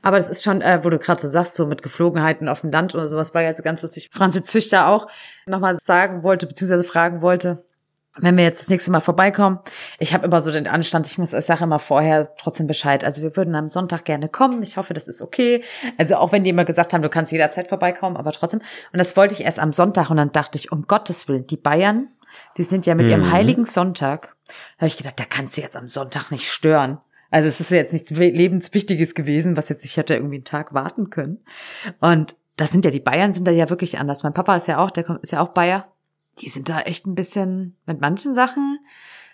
[0.02, 2.70] Aber es ist schon, äh, wo du gerade so sagst, so mit Geflogenheiten auf dem
[2.70, 4.10] Land oder sowas, war jetzt ganz lustig.
[4.12, 5.08] Franzi Züchter auch
[5.46, 7.64] nochmal sagen wollte, beziehungsweise fragen wollte,
[8.18, 9.60] wenn wir jetzt das nächste Mal vorbeikommen,
[9.98, 13.04] ich habe immer so den Anstand, ich muss, ich sage immer vorher trotzdem Bescheid.
[13.04, 14.62] Also wir würden am Sonntag gerne kommen.
[14.62, 15.64] Ich hoffe, das ist okay.
[15.96, 18.60] Also auch wenn die immer gesagt haben, du kannst jederzeit vorbeikommen, aber trotzdem.
[18.92, 21.56] Und das wollte ich erst am Sonntag und dann dachte ich, um Gottes Willen, die
[21.56, 22.08] Bayern,
[22.58, 23.32] die sind ja mit ihrem Mhm.
[23.32, 24.36] heiligen Sonntag.
[24.46, 26.98] Da habe ich gedacht, da kannst du jetzt am Sonntag nicht stören.
[27.32, 30.74] Also es ist ja jetzt nichts lebenswichtiges gewesen, was jetzt ich hätte irgendwie einen Tag
[30.74, 31.38] warten können.
[31.98, 34.22] Und das sind ja die Bayern sind da ja wirklich anders.
[34.22, 35.88] Mein Papa ist ja auch, der kommt, ist ja auch Bayer.
[36.40, 38.78] Die sind da echt ein bisschen mit manchen Sachen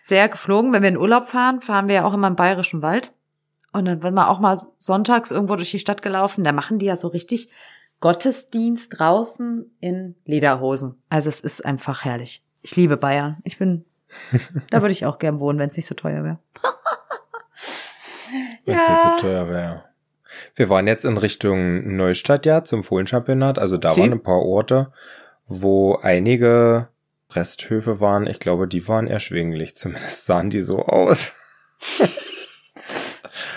[0.01, 0.73] sehr geflogen.
[0.73, 3.13] Wenn wir in Urlaub fahren, fahren wir ja auch immer im bayerischen Wald.
[3.73, 6.45] Und dann werden wir auch mal sonntags irgendwo durch die Stadt gelaufen.
[6.45, 7.51] Da machen die ja so richtig
[8.01, 10.95] Gottesdienst draußen in Lederhosen.
[11.09, 12.45] Also es ist einfach herrlich.
[12.63, 13.39] Ich liebe Bayern.
[13.43, 13.85] Ich bin,
[14.71, 16.39] da würde ich auch gern wohnen, wenn es nicht so teuer wäre.
[18.69, 19.85] Wenn es nicht so teuer wäre.
[20.55, 23.59] Wir waren jetzt in Richtung Neustadt ja zum Fohlenchampionat.
[23.59, 24.01] Also da Sie?
[24.01, 24.93] waren ein paar Orte,
[25.47, 26.89] wo einige
[27.33, 28.27] Resthöfe waren.
[28.27, 29.77] Ich glaube, die waren erschwinglich.
[29.77, 31.35] Zumindest sahen die so aus.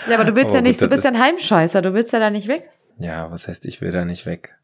[0.08, 2.12] Ja, aber du willst Aber ja nicht, gut, du bist ja ein Heimscheißer, du willst
[2.12, 2.68] ja da nicht weg.
[2.98, 4.56] Ja, was heißt, ich will da nicht weg.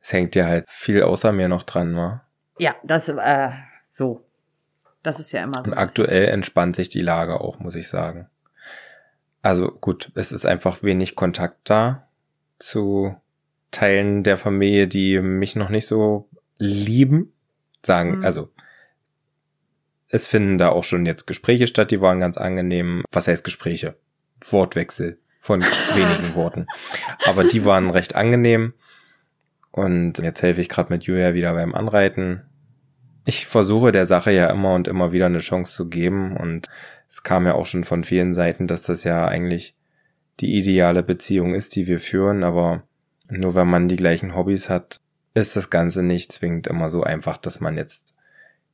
[0.00, 2.22] Es hängt ja halt viel außer mir noch dran, wa?
[2.58, 3.50] Ja, das, äh,
[3.88, 4.24] so.
[5.02, 5.70] Das ist ja immer so.
[5.70, 8.28] Und aktuell entspannt sich die Lage auch, muss ich sagen.
[9.42, 12.08] Also gut, es ist einfach wenig Kontakt da
[12.58, 13.14] zu
[13.70, 16.28] Teilen der Familie, die mich noch nicht so
[16.58, 17.32] lieben.
[17.84, 18.24] Sagen, Mhm.
[18.24, 18.50] also
[20.08, 23.04] es finden da auch schon jetzt Gespräche statt, die waren ganz angenehm.
[23.12, 23.96] Was heißt Gespräche?
[24.50, 26.66] Wortwechsel von wenigen Worten.
[27.26, 28.72] Aber die waren recht angenehm.
[29.70, 32.42] Und jetzt helfe ich gerade mit Julia wieder beim Anreiten.
[33.28, 36.36] Ich versuche der Sache ja immer und immer wieder eine Chance zu geben.
[36.36, 36.68] Und
[37.08, 39.74] es kam ja auch schon von vielen Seiten, dass das ja eigentlich
[40.40, 42.44] die ideale Beziehung ist, die wir führen.
[42.44, 42.84] Aber
[43.28, 45.00] nur wenn man die gleichen Hobbys hat,
[45.34, 48.16] ist das Ganze nicht zwingend immer so einfach, dass man jetzt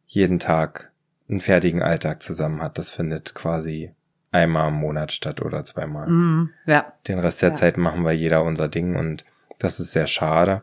[0.07, 0.92] jeden Tag
[1.30, 2.76] einen fertigen Alltag zusammen hat.
[2.76, 3.94] Das findet quasi
[4.32, 6.09] einmal im Monat statt oder zweimal.
[6.09, 6.92] Mhm, ja.
[7.09, 7.55] Den Rest der Ja.
[7.55, 9.24] Zeit machen wir jeder unser Ding und
[9.59, 10.62] das ist sehr schade.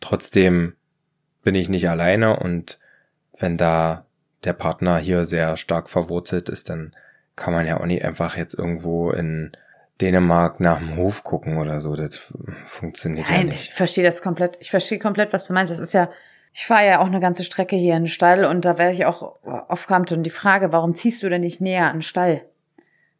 [0.00, 0.74] Trotzdem
[1.42, 2.78] bin ich nicht alleine und
[3.38, 4.04] wenn da
[4.44, 6.94] der Partner hier sehr stark verwurzelt ist, dann
[7.34, 9.52] kann man ja auch nicht einfach jetzt irgendwo in
[10.00, 11.96] Dänemark nach dem Hof gucken oder so.
[11.96, 12.32] Das
[12.64, 13.72] funktioniert ja Nein, ich nicht.
[13.72, 14.58] verstehe das komplett.
[14.60, 15.72] Ich verstehe komplett, was du meinst.
[15.72, 16.10] Das ist ja,
[16.52, 19.06] ich fahre ja auch eine ganze Strecke hier in den Stall und da werde ich
[19.06, 19.36] auch
[19.68, 22.42] oft kommt und die Frage, warum ziehst du denn nicht näher an den Stall?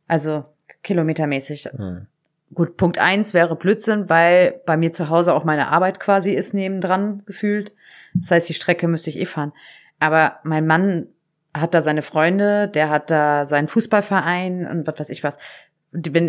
[0.06, 0.44] Also
[0.82, 1.70] kilometermäßig.
[1.76, 2.06] Hm.
[2.54, 6.54] Gut, Punkt eins wäre Blödsinn, weil bei mir zu Hause auch meine Arbeit quasi ist
[6.54, 7.72] nebendran gefühlt.
[8.14, 9.52] Das heißt, die Strecke müsste ich eh fahren.
[9.98, 11.06] Aber mein Mann
[11.54, 15.38] hat da seine Freunde, der hat da seinen Fußballverein und was weiß ich was.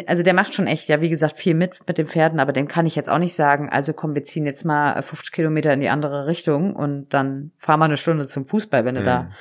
[0.06, 2.70] Also der macht schon echt, ja, wie gesagt, viel mit mit den Pferden, aber dem
[2.70, 5.82] kann ich jetzt auch nicht sagen, also komm, wir ziehen jetzt mal 50 Kilometer in
[5.82, 9.34] die andere Richtung und dann fahr mal eine Stunde zum Fußball, wenn du da Hm.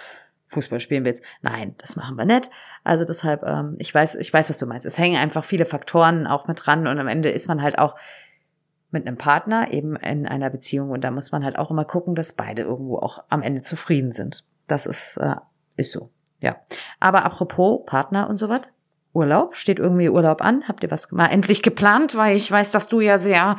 [0.48, 1.24] Fußball spielen willst.
[1.42, 2.50] Nein, das machen wir nicht.
[2.84, 4.86] Also deshalb, ähm, ich weiß, ich weiß, was du meinst.
[4.86, 7.96] Es hängen einfach viele Faktoren auch mit dran und am Ende ist man halt auch
[8.96, 12.14] mit einem Partner eben in einer Beziehung und da muss man halt auch immer gucken,
[12.14, 14.44] dass beide irgendwo auch am Ende zufrieden sind.
[14.66, 15.36] Das ist, äh,
[15.76, 16.10] ist so.
[16.40, 16.56] Ja.
[16.98, 18.62] Aber apropos Partner und sowas.
[19.12, 20.64] Urlaub, steht irgendwie Urlaub an?
[20.68, 22.16] Habt ihr was mal endlich geplant?
[22.16, 23.56] Weil ich weiß, dass du ja sehr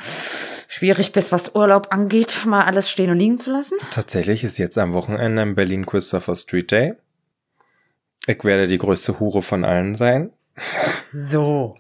[0.68, 3.78] schwierig bist, was Urlaub angeht, mal alles stehen und liegen zu lassen.
[3.90, 6.94] Tatsächlich ist jetzt am Wochenende in Berlin Christopher Street Day.
[8.28, 10.32] Ich werde die größte Hure von allen sein.
[11.14, 11.76] So.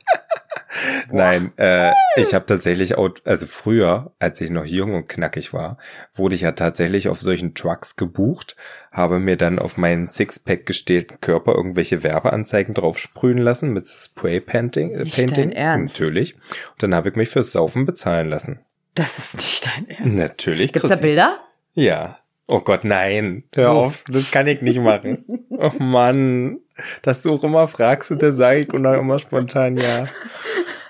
[1.12, 5.78] Nein, äh, ich habe tatsächlich auch, also früher, als ich noch jung und knackig war,
[6.14, 8.55] wurde ich ja tatsächlich auf solchen Trucks gebucht,
[8.91, 14.39] habe mir dann auf meinen Sixpack gestählten Körper irgendwelche Werbeanzeigen drauf sprühen lassen mit Spray
[14.39, 14.91] Painting.
[14.91, 15.34] Äh, Painting.
[15.36, 15.95] dein Ernst?
[15.99, 16.36] Natürlich.
[16.36, 18.60] Und dann habe ich mich fürs Saufen bezahlen lassen.
[18.95, 20.05] Das ist nicht dein Ernst.
[20.16, 20.74] Natürlich.
[20.74, 21.03] Gibt's da Chrissy.
[21.03, 21.39] Bilder?
[21.74, 22.18] Ja.
[22.47, 23.43] Oh Gott, nein.
[23.55, 23.72] Hör So.
[23.72, 24.03] auf.
[24.10, 25.26] Das kann ich nicht machen.
[25.49, 26.60] oh Mann.
[27.01, 30.08] Dass du auch immer fragst, der sage ich und dann immer spontan ja.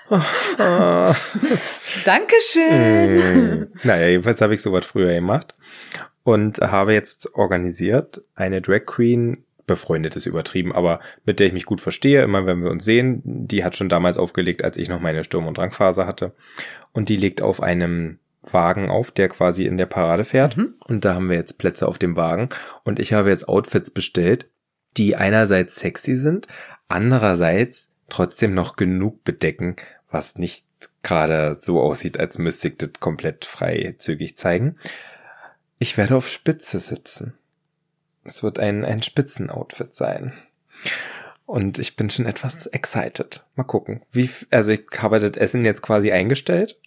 [2.04, 3.22] Dankeschön.
[3.22, 3.66] Hm.
[3.84, 5.54] Naja, jedenfalls habe ich sowas früher gemacht
[6.24, 11.66] und habe jetzt organisiert eine Drag Queen, befreundet ist übertrieben, aber mit der ich mich
[11.66, 15.00] gut verstehe, immer wenn wir uns sehen, die hat schon damals aufgelegt, als ich noch
[15.00, 16.32] meine Sturm- und Drangphase hatte
[16.92, 21.14] und die legt auf einem Wagen auf, der quasi in der Parade fährt und da
[21.14, 22.48] haben wir jetzt Plätze auf dem Wagen
[22.84, 24.48] und ich habe jetzt Outfits bestellt,
[24.96, 26.48] die einerseits sexy sind,
[26.88, 29.76] andererseits trotzdem noch genug bedecken,
[30.10, 30.64] was nicht
[31.02, 34.76] gerade so aussieht, als müsste ich das komplett freizügig zeigen.
[35.78, 37.34] Ich werde auf Spitze sitzen.
[38.24, 40.32] Es wird ein, ein Spitzenoutfit sein.
[41.46, 43.44] Und ich bin schon etwas excited.
[43.54, 44.02] Mal gucken.
[44.12, 46.78] Wie, also ich habe das Essen jetzt quasi eingestellt.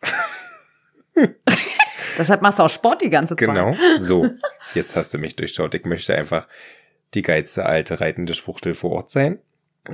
[2.18, 3.48] Deshalb machst du auch Sport die ganze Zeit.
[3.48, 3.76] Genau.
[4.00, 4.30] So.
[4.76, 5.74] Jetzt hast du mich durchschaut.
[5.74, 6.48] Ich möchte einfach
[7.14, 9.40] die geilste alte reitende Schwuchtel vor Ort sein.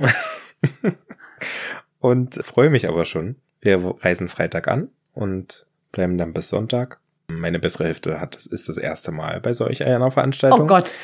[2.00, 3.36] und freue mich aber schon.
[3.60, 7.00] Wir reisen Freitag an und bleiben dann bis Sonntag.
[7.30, 10.62] Meine bessere Hälfte hat, ist das erste Mal bei solch einer Veranstaltung.
[10.62, 10.94] Oh Gott.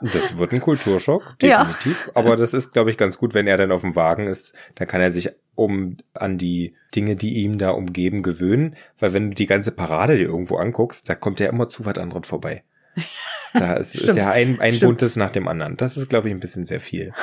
[0.00, 1.64] Das wird ein Kulturschock, Ja.
[1.64, 2.08] definitiv.
[2.14, 4.54] Aber das ist, glaube ich, ganz gut, wenn er dann auf dem Wagen ist.
[4.76, 8.76] Dann kann er sich um an die Dinge, die ihm da umgeben, gewöhnen.
[9.00, 11.98] Weil wenn du die ganze Parade dir irgendwo anguckst, da kommt ja immer zu was
[11.98, 12.62] anderem vorbei.
[13.54, 14.90] Da ist, ist ja ein, ein Stimmt.
[14.90, 15.78] buntes nach dem anderen.
[15.78, 17.14] Das ist, glaube ich, ein bisschen sehr viel.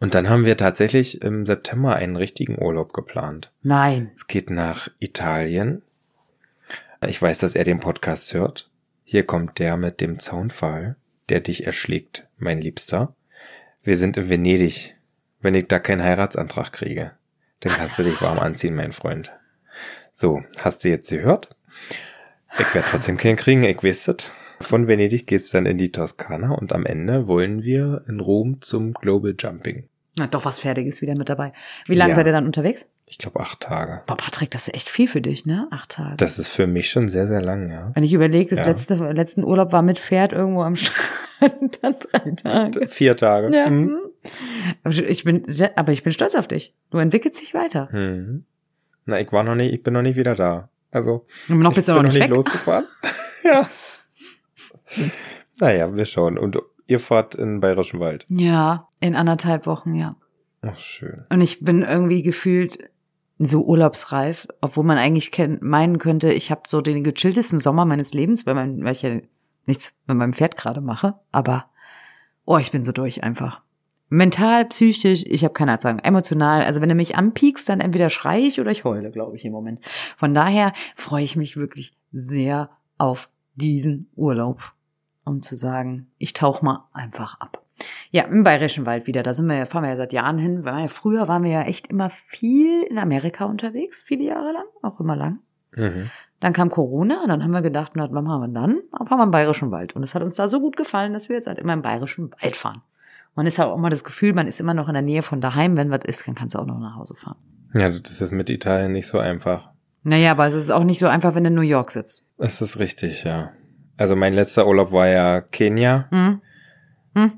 [0.00, 3.50] Und dann haben wir tatsächlich im September einen richtigen Urlaub geplant.
[3.62, 4.10] Nein.
[4.16, 5.82] Es geht nach Italien.
[7.06, 8.70] Ich weiß, dass er den Podcast hört.
[9.04, 10.96] Hier kommt der mit dem Zaunpfahl,
[11.28, 13.14] der dich erschlägt, mein Liebster.
[13.82, 14.94] Wir sind in Venedig.
[15.40, 17.12] Wenn ich da keinen Heiratsantrag kriege,
[17.60, 19.32] dann kannst du dich warm anziehen, mein Freund.
[20.12, 21.50] So, hast du jetzt gehört?
[22.58, 24.28] Ich werde trotzdem keinen kriegen, ich weiß das.
[24.62, 28.92] Von Venedig geht's dann in die Toskana und am Ende wollen wir in Rom zum
[28.94, 29.88] Global Jumping.
[30.18, 31.52] Na, doch was Fertiges wieder mit dabei.
[31.86, 32.16] Wie lange Ja.
[32.16, 32.84] seid ihr dann unterwegs?
[33.06, 34.02] Ich glaube acht Tage.
[34.06, 35.68] Boah, Patrick, das ist echt viel für dich, ne?
[35.70, 36.16] Acht Tage.
[36.16, 37.90] Das ist für mich schon sehr, sehr lang, ja.
[37.94, 38.66] Wenn ich überlege, das Ja.
[38.66, 42.30] letzte, letzten Urlaub war mit Pferd irgendwo am Strand, dann drei
[42.70, 42.86] Tage.
[42.88, 43.54] Vier Tage.
[43.54, 43.68] Ja.
[43.68, 43.88] Mhm.
[43.88, 43.98] hm.
[44.84, 46.74] Aber ich bin, sehr- aber ich bin stolz auf dich.
[46.90, 47.88] Du entwickelst dich weiter.
[47.92, 48.44] Mhm.
[49.06, 50.68] Na, ich war noch nicht, ich bin noch nicht wieder da.
[50.90, 52.30] Also, noch ich bist du bin noch nicht weg.
[52.30, 52.84] losgefahren.
[53.44, 53.68] ja.
[55.60, 56.38] Naja, wir schauen.
[56.38, 58.26] Und ihr fahrt in Bayerischen Wald.
[58.28, 60.16] Ja, in anderthalb Wochen, ja.
[60.62, 61.24] Ach, schön.
[61.28, 62.90] Und ich bin irgendwie gefühlt
[63.38, 65.30] so urlaubsreif, obwohl man eigentlich
[65.60, 69.20] meinen könnte, ich habe so den gechilltesten Sommer meines Lebens, weil, mein, weil ich ja
[69.66, 71.14] nichts mit meinem Pferd gerade mache.
[71.32, 71.66] Aber,
[72.44, 73.60] oh, ich bin so durch einfach.
[74.08, 76.64] Mental, psychisch, ich habe keine Ahnung, sagen, emotional.
[76.64, 79.52] Also wenn du mich anpiekst, dann entweder schreie ich oder ich heule, glaube ich, im
[79.52, 79.80] Moment.
[80.18, 84.72] Von daher freue ich mich wirklich sehr auf diesen Urlaub,
[85.24, 87.62] um zu sagen, ich tauch mal einfach ab.
[88.10, 89.22] Ja, im Bayerischen Wald wieder.
[89.22, 90.64] Da sind wir, ja- fahren wir ja seit Jahren hin.
[90.64, 95.00] Weil früher waren wir ja echt immer viel in Amerika unterwegs, viele Jahre lang, auch
[95.00, 95.38] immer lang.
[95.74, 96.10] Mhm.
[96.40, 98.80] Dann kam Corona und dann haben wir gedacht, na, was machen wir dann?
[98.96, 99.94] Dann fahren wir im Bayerischen Wald.
[99.96, 102.30] Und es hat uns da so gut gefallen, dass wir jetzt halt immer im Bayerischen
[102.40, 102.82] Wald fahren.
[103.34, 105.76] Man ist auch immer das Gefühl, man ist immer noch in der Nähe von daheim.
[105.76, 107.36] Wenn was ist, dann kannst du auch noch nach Hause fahren.
[107.72, 109.70] Ja, das ist mit Italien nicht so einfach.
[110.02, 112.24] Naja, aber es ist auch nicht so einfach, wenn du in New York sitzt.
[112.36, 113.52] Das ist richtig, ja.
[114.02, 116.40] Also mein letzter Urlaub war ja Kenia, Hm?
[117.14, 117.32] Hm?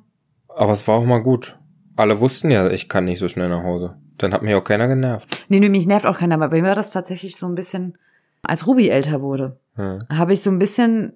[0.49, 1.59] aber es war auch mal gut.
[1.95, 3.97] Alle wussten ja, ich kann nicht so schnell nach Hause.
[4.17, 5.45] Dann hat mich auch keiner genervt.
[5.51, 6.37] Nee, nee, mich nervt auch keiner.
[6.37, 7.99] Aber bei mir war das tatsächlich so ein bisschen,
[8.43, 9.59] als Ruby älter wurde.
[9.77, 9.99] Hm.
[10.11, 11.13] habe ich so ein bisschen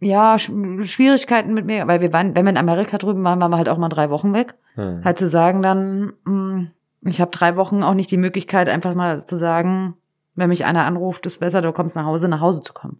[0.00, 3.50] ja Sch- Schwierigkeiten mit mir, weil wir waren, wenn wir in Amerika drüben waren, waren
[3.50, 4.54] wir halt auch mal drei Wochen weg.
[4.76, 5.04] Hm.
[5.04, 6.68] Halt zu sagen dann, mh,
[7.02, 9.94] ich habe drei Wochen auch nicht die Möglichkeit, einfach mal zu sagen,
[10.36, 12.98] wenn mich einer anruft, ist besser, du kommst nach Hause, nach Hause zu kommen.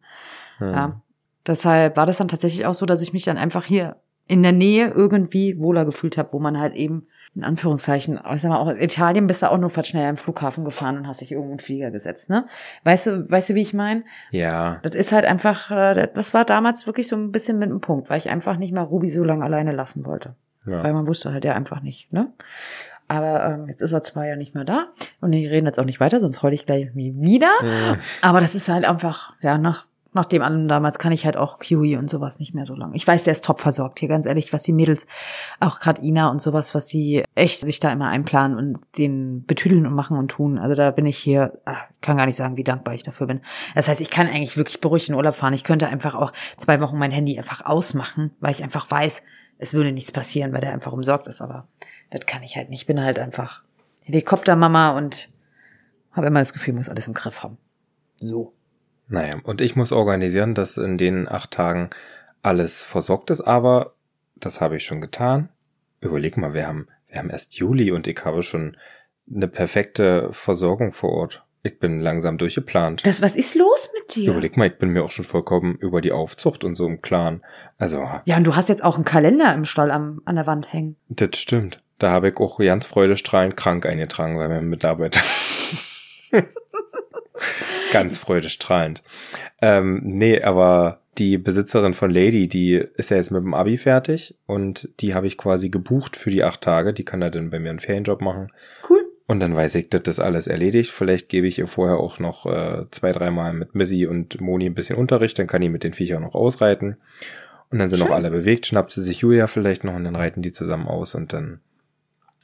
[0.59, 0.75] Hm.
[0.75, 1.01] Ja.
[1.47, 4.53] Deshalb war das dann tatsächlich auch so, dass ich mich dann einfach hier in der
[4.53, 8.69] Nähe irgendwie wohler gefühlt habe, wo man halt eben in Anführungszeichen, ich sag mal auch
[8.69, 11.53] in Italien bist du auch nur fast schnell am Flughafen gefahren und hast dich irgendwo
[11.53, 12.47] in den Flieger gesetzt, ne?
[12.85, 14.05] Weißt du, weißt du, wie ich meine?
[14.31, 17.83] Ja, Das ist halt einfach, äh, das war damals wirklich so ein bisschen mit dem
[17.83, 20.35] Punkt, weil ich einfach nicht mal Ruby so lange alleine lassen wollte.
[20.65, 20.93] Weil ja.
[20.95, 22.33] man wusste halt ja einfach nicht, ne?
[23.07, 24.87] Aber ähm, jetzt ist er zwei Jahre nicht mehr da
[25.21, 27.53] und die reden jetzt auch nicht weiter, sonst heule ich gleich wieder.
[27.61, 27.99] Hm.
[28.23, 29.85] Aber das ist halt einfach, ja, nach,
[30.17, 32.97] nach dem anderen damals kann ich halt auch Kiwi und sowas nicht mehr so lange.
[32.97, 35.07] Ich weiß, der ist top versorgt hier, ganz ehrlich, was die Mädels,
[35.61, 39.87] auch gerade Ina und sowas, was sie echt sich da immer einplanen und den betüdeln
[39.87, 40.59] und machen und tun.
[40.59, 43.41] Also da bin ich hier, ah, kann gar nicht sagen, wie dankbar ich dafür bin.
[43.75, 45.55] Das heißt, ich kann eigentlich wirklich beruhigt in Urlaub fahren.
[45.55, 49.23] Ich könnte einfach auch zwei Wochen mein Handy einfach ausmachen, weil ich einfach weiß,
[49.59, 51.41] es würde nichts passieren, weil der einfach umsorgt ist.
[51.41, 51.69] Aber
[52.11, 52.81] das kann ich halt nicht.
[52.81, 53.63] Ich bin halt einfach
[54.03, 55.31] Helikoptermama und
[56.13, 57.59] habe immer das Gefühl, muss alles im Griff haben.
[58.17, 58.56] So.
[59.09, 61.91] Naja, und ich muss organisieren, dass in den acht Tagen
[62.43, 63.95] alles versorgt ist, aber
[64.37, 65.49] das habe ich schon getan.
[66.01, 68.77] Überleg mal, wir haben, wir haben erst Juli und ich habe schon
[69.33, 71.45] eine perfekte Versorgung vor Ort.
[71.63, 73.05] Ich bin langsam durchgeplant.
[73.05, 74.31] Das, was ist los mit dir?
[74.31, 77.43] Überleg mal, ich bin mir auch schon vollkommen über die Aufzucht und so im Klaren.
[77.77, 80.73] Also, Ja, und du hast jetzt auch einen Kalender im Stall am, an der Wand
[80.73, 80.97] hängen.
[81.09, 81.83] das stimmt.
[81.99, 85.21] Da habe ich auch ganz freudestrahlend krank eingetragen, weil mein Mitarbeiter.
[87.93, 89.03] ganz freudestrahlend.
[89.61, 94.37] Ähm, nee, aber die Besitzerin von Lady, die ist ja jetzt mit dem Abi fertig
[94.47, 96.93] und die habe ich quasi gebucht für die acht Tage.
[96.93, 98.53] Die kann da dann bei mir einen Ferienjob machen.
[98.89, 99.05] Cool.
[99.27, 100.91] Und dann weiß ich, dass das alles erledigt.
[100.91, 104.75] Vielleicht gebe ich ihr vorher auch noch äh, zwei, dreimal mit Missy und Moni ein
[104.75, 105.39] bisschen Unterricht.
[105.39, 106.97] Dann kann die mit den Viechern noch ausreiten.
[107.71, 108.09] Und dann sind Schön.
[108.09, 108.67] auch alle bewegt.
[108.67, 111.61] Schnappt sie sich Julia vielleicht noch und dann reiten die zusammen aus und dann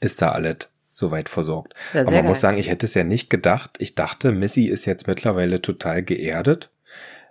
[0.01, 1.73] ist da alles soweit versorgt.
[1.93, 2.41] Ja, Aber man muss geil.
[2.41, 3.77] sagen, ich hätte es ja nicht gedacht.
[3.79, 6.69] Ich dachte, Missy ist jetzt mittlerweile total geerdet.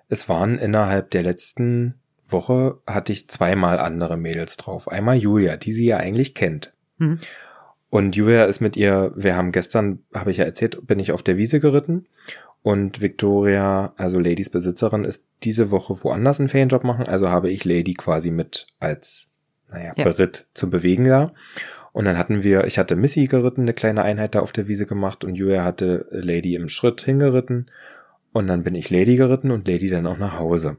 [0.08, 1.94] Es waren innerhalb der letzten
[2.28, 4.88] Woche hatte ich zweimal andere Mädels drauf.
[4.90, 6.74] Einmal Julia, die sie ja eigentlich kennt.
[6.98, 7.20] Hm.
[7.88, 11.22] Und Julia ist mit ihr, wir haben gestern, habe ich ja erzählt, bin ich auf
[11.22, 12.06] der Wiese geritten.
[12.62, 17.06] Und Victoria, also Ladies Besitzerin, ist diese Woche woanders einen Ferienjob machen.
[17.06, 19.32] Also habe ich Lady quasi mit als,
[19.70, 20.04] naja, Ja.
[20.04, 21.32] Beritt zum Bewegen da.
[21.92, 24.86] Und dann hatten wir, ich hatte Missy geritten, eine kleine Einheit da auf der Wiese
[24.86, 27.70] gemacht und Julia hatte Lady im Schritt hingeritten.
[28.32, 30.78] Und dann bin ich Lady geritten und Lady dann auch nach Hause.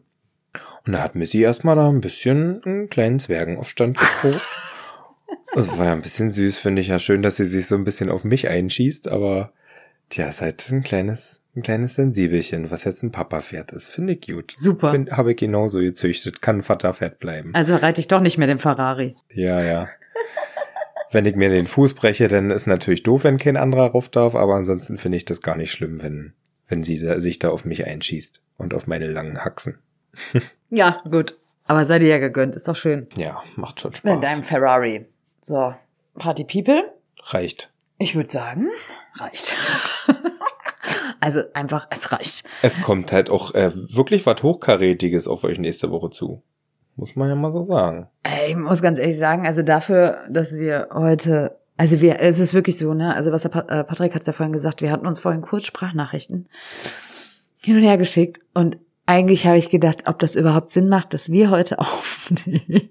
[0.86, 4.42] Und da hat Missy erstmal da ein bisschen einen kleinen Zwergenaufstand geprobt.
[5.56, 7.84] Das war ja ein bisschen süß, finde ich ja schön, dass sie sich so ein
[7.84, 9.54] bisschen auf mich einschießt, aber
[10.10, 13.90] tja, ist halt ein kleines, ein kleines Sensibelchen, was jetzt ein Papa-Pferd ist.
[13.90, 14.52] Finde ich gut.
[14.52, 14.90] Super.
[14.90, 16.42] Find, Habe ich genauso gezüchtet.
[16.42, 17.52] Kann ein Vaterpferd bleiben.
[17.54, 19.16] Also reite ich doch nicht mehr den Ferrari.
[19.32, 19.90] Ja, ja.
[21.14, 24.36] wenn ich mir den Fuß breche, dann ist natürlich doof, wenn kein anderer rauf darf,
[24.36, 26.34] aber ansonsten finde ich das gar nicht schlimm, wenn,
[26.68, 29.80] wenn sie sich da auf mich einschießt und auf meine langen Haxen.
[30.76, 31.38] Ja, gut.
[31.66, 33.06] Aber sei dir ja gegönnt, ist doch schön.
[33.16, 34.48] Ja, macht schon Mit deinem Spaß.
[34.48, 35.06] Ferrari.
[35.40, 35.76] So,
[36.16, 36.92] Party People.
[37.26, 37.72] Reicht.
[38.00, 38.70] Ich würde sagen,
[39.16, 39.56] reicht.
[41.20, 42.44] also einfach, es reicht.
[42.64, 46.42] Es kommt halt auch äh, wirklich was Hochkarätiges auf euch nächste Woche zu.
[46.96, 48.08] Muss man ja mal so sagen.
[48.48, 52.78] Ich muss ganz ehrlich sagen, also dafür, dass wir heute, also wir, es ist wirklich
[52.78, 53.16] so, ne?
[53.16, 55.66] Also was der Pa- äh, Patrick hat ja vorhin gesagt, wir hatten uns vorhin kurz
[55.66, 56.48] Sprachnachrichten
[57.58, 61.32] hin und her geschickt und eigentlich habe ich gedacht, ob das überhaupt Sinn macht, dass
[61.32, 62.90] wir heute aufnehmen.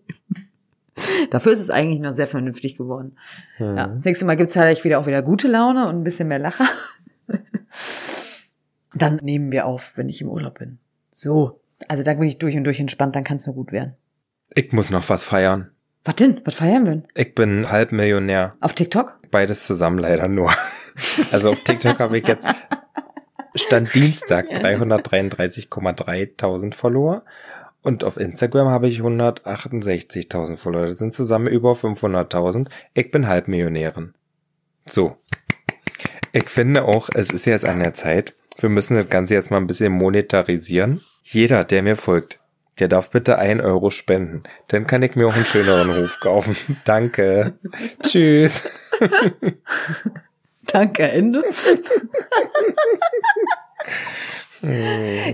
[1.31, 3.17] Dafür ist es eigentlich noch sehr vernünftig geworden.
[3.57, 3.77] Hm.
[3.77, 6.39] Ja, das nächste Mal gibt's halt wieder auch wieder gute Laune und ein bisschen mehr
[6.39, 6.67] Lacher.
[8.95, 10.79] Dann nehmen wir auf, wenn ich im Urlaub bin.
[11.11, 11.61] So.
[11.89, 13.95] Also da bin ich durch und durch entspannt, dann kann es nur gut werden.
[14.55, 15.71] Ich muss noch was feiern.
[16.05, 16.41] Was denn?
[16.45, 17.09] Was feiern wir denn?
[17.15, 18.57] Ich bin Halbmillionär.
[18.61, 19.19] Auf TikTok?
[19.31, 20.53] Beides zusammen leider nur.
[21.33, 22.47] Also auf TikTok habe ich jetzt
[23.55, 27.25] Stand Dienstag 333,3 tausend Follower.
[27.83, 30.87] Und auf Instagram habe ich 168.000 Follower.
[30.87, 32.69] Das sind zusammen über 500.000.
[32.95, 34.15] Ich bin Halbmillionärin.
[34.87, 35.17] So.
[36.33, 38.35] Ich finde auch, es ist jetzt an der Zeit.
[38.59, 41.01] Wir müssen das Ganze jetzt mal ein bisschen monetarisieren.
[41.23, 42.41] Jeder, der mir folgt,
[42.79, 44.43] der darf bitte ein Euro spenden.
[44.69, 46.57] Dann kann ich mir auch einen schöneren Hof kaufen.
[46.85, 47.55] Danke.
[48.03, 48.69] Tschüss.
[50.67, 51.45] Danke, Ende.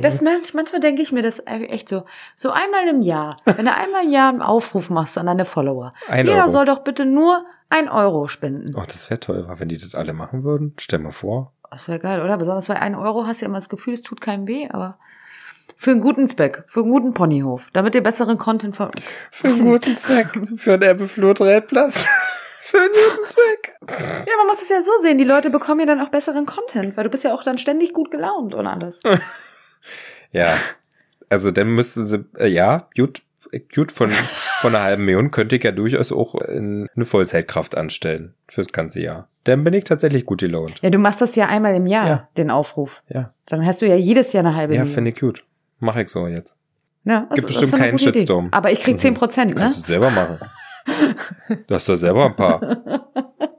[0.01, 3.74] Das manch, manchmal denke ich mir das echt so, so einmal im Jahr, wenn du
[3.74, 6.49] einmal im Jahr einen Aufruf machst an deine Follower, Ein jeder Euro.
[6.49, 8.74] soll doch bitte nur ein Euro spenden.
[8.74, 10.72] Oh, das wäre toll, wenn die das alle machen würden.
[10.78, 11.53] Stell mal vor.
[11.70, 12.39] Das wäre geil, oder?
[12.39, 14.99] Besonders bei ein Euro hast du ja immer das Gefühl, es tut keinem weh, aber
[15.79, 18.91] für einen guten Zweck, für einen guten Ponyhof, damit ihr besseren Content ver
[19.31, 20.26] Für einen guten Zweck.
[20.57, 22.05] Für einen Ebbeflut-Reitplatz.
[22.61, 23.76] Für einen guten Zweck.
[23.89, 26.99] Ja, man muss es ja so sehen, die Leute bekommen ja dann auch besseren Content,
[26.99, 29.01] weil du bist ja auch dann ständig gut gelaunt und alles.
[30.33, 30.55] Ja.
[31.31, 33.22] Also dann müssten sie, äh, ja, gut,
[33.74, 34.11] gut von,
[34.59, 38.35] von einer halben Million könnte ich ja durchaus auch in eine Vollzeitkraft anstellen.
[38.49, 39.29] Fürs ganze Jahr.
[39.45, 40.81] Dann bin ich tatsächlich gut gelaunt.
[40.83, 42.29] Ja, du machst das ja einmal im Jahr, Ja.
[42.37, 43.03] den Aufruf.
[43.09, 43.33] Ja.
[43.47, 44.95] Dann hast du ja jedes Jahr eine halbe Ja, Million.
[44.95, 45.45] finde ich gut.
[45.81, 46.57] Mach ich so jetzt.
[47.05, 48.18] Ja, das, Gibt das bestimmt ist eine keinen gute Idee.
[48.18, 48.49] Shitstorm.
[48.51, 48.99] Aber ich krieg.
[48.99, 49.57] 10 Prozent, ne?
[49.61, 50.39] Kannst du selber machen.
[51.66, 52.61] Du hast doch selber ein paar.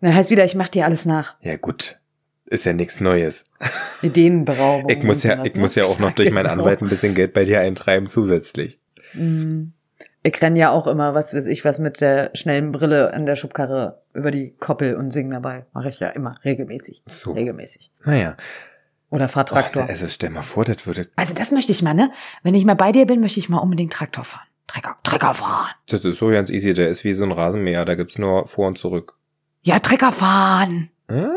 [0.00, 1.34] Na, heißt wieder, ich mach dir alles nach.
[1.40, 1.98] Ja, gut.
[2.46, 3.46] Ist ja nichts Neues.
[4.02, 4.88] Ideenberaubung.
[4.90, 5.60] Ich muss ja, ich ne?
[5.60, 6.62] muss ja auch noch durch meinen Genau.
[6.62, 8.78] Anwalt ein bisschen Geld bei dir eintreiben zusätzlich.
[9.12, 9.72] Mhm.
[10.22, 13.34] Ich renn ja auch immer, was weiß ich, was mit der schnellen Brille an der
[13.34, 15.66] Schubkarre über die Koppel und sing dabei.
[15.72, 17.02] Mache ich ja immer, regelmäßig.
[17.06, 17.32] So.
[17.32, 17.90] Regelmäßig.
[18.04, 18.36] Naja.
[19.10, 19.84] Oder fahr Traktor.
[19.84, 22.12] Oh, also stell mal vor, das würde, Also das möchte ich mal, ne?
[22.42, 24.46] Wenn ich mal bei dir bin, möchte ich mal unbedingt Traktor fahren.
[24.66, 25.70] Trecker, Trecker fahren.
[25.88, 26.74] das ist so ganz easy.
[26.74, 27.86] Der ist wie so ein Rasenmäher.
[27.86, 29.14] Da gibt's nur vor und zurück.
[29.62, 30.90] Ja, Trecker fahren.
[31.08, 31.30] Hm.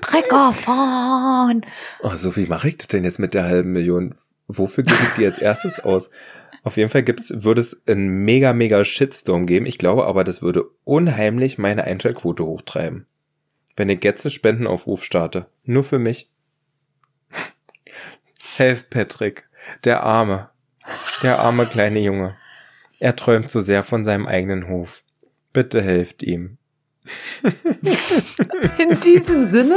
[0.00, 1.62] Trecker fahren.
[2.02, 4.14] Oh, so wie mache ich das denn jetzt mit der halben Million?
[4.48, 6.08] Wofür gebe ich die als erstes aus?
[6.62, 9.66] Auf jeden Fall gibt's, würde es einen mega, mega Shitstorm geben.
[9.66, 13.06] Ich glaube aber, das würde unheimlich meine Einschaltquote hochtreiben.
[13.76, 15.46] Wenn ich jetzt einen Spendenaufruf starte.
[15.64, 16.30] Nur für mich.
[18.56, 19.46] Helf Patrick.
[19.84, 20.50] Der Arme.
[21.22, 22.36] Der arme kleine Junge.
[22.98, 25.02] Er träumt so sehr von seinem eigenen Hof.
[25.52, 26.58] Bitte helft ihm.
[28.78, 29.76] In diesem Sinne,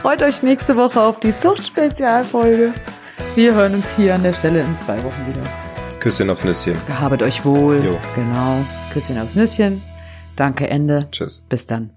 [0.00, 2.74] freut euch nächste Woche auf die Zuchtspezialfolge.
[3.34, 5.98] Wir hören uns hier an der Stelle in zwei Wochen wieder.
[6.00, 6.76] Küsschen aufs Nüsschen.
[6.86, 7.84] Gehabet euch wohl.
[7.84, 7.98] Jo.
[8.14, 8.64] Genau.
[8.92, 9.82] Küsschen aufs Nüsschen.
[10.36, 11.00] Danke, Ende.
[11.10, 11.44] Tschüss.
[11.48, 11.95] Bis dann.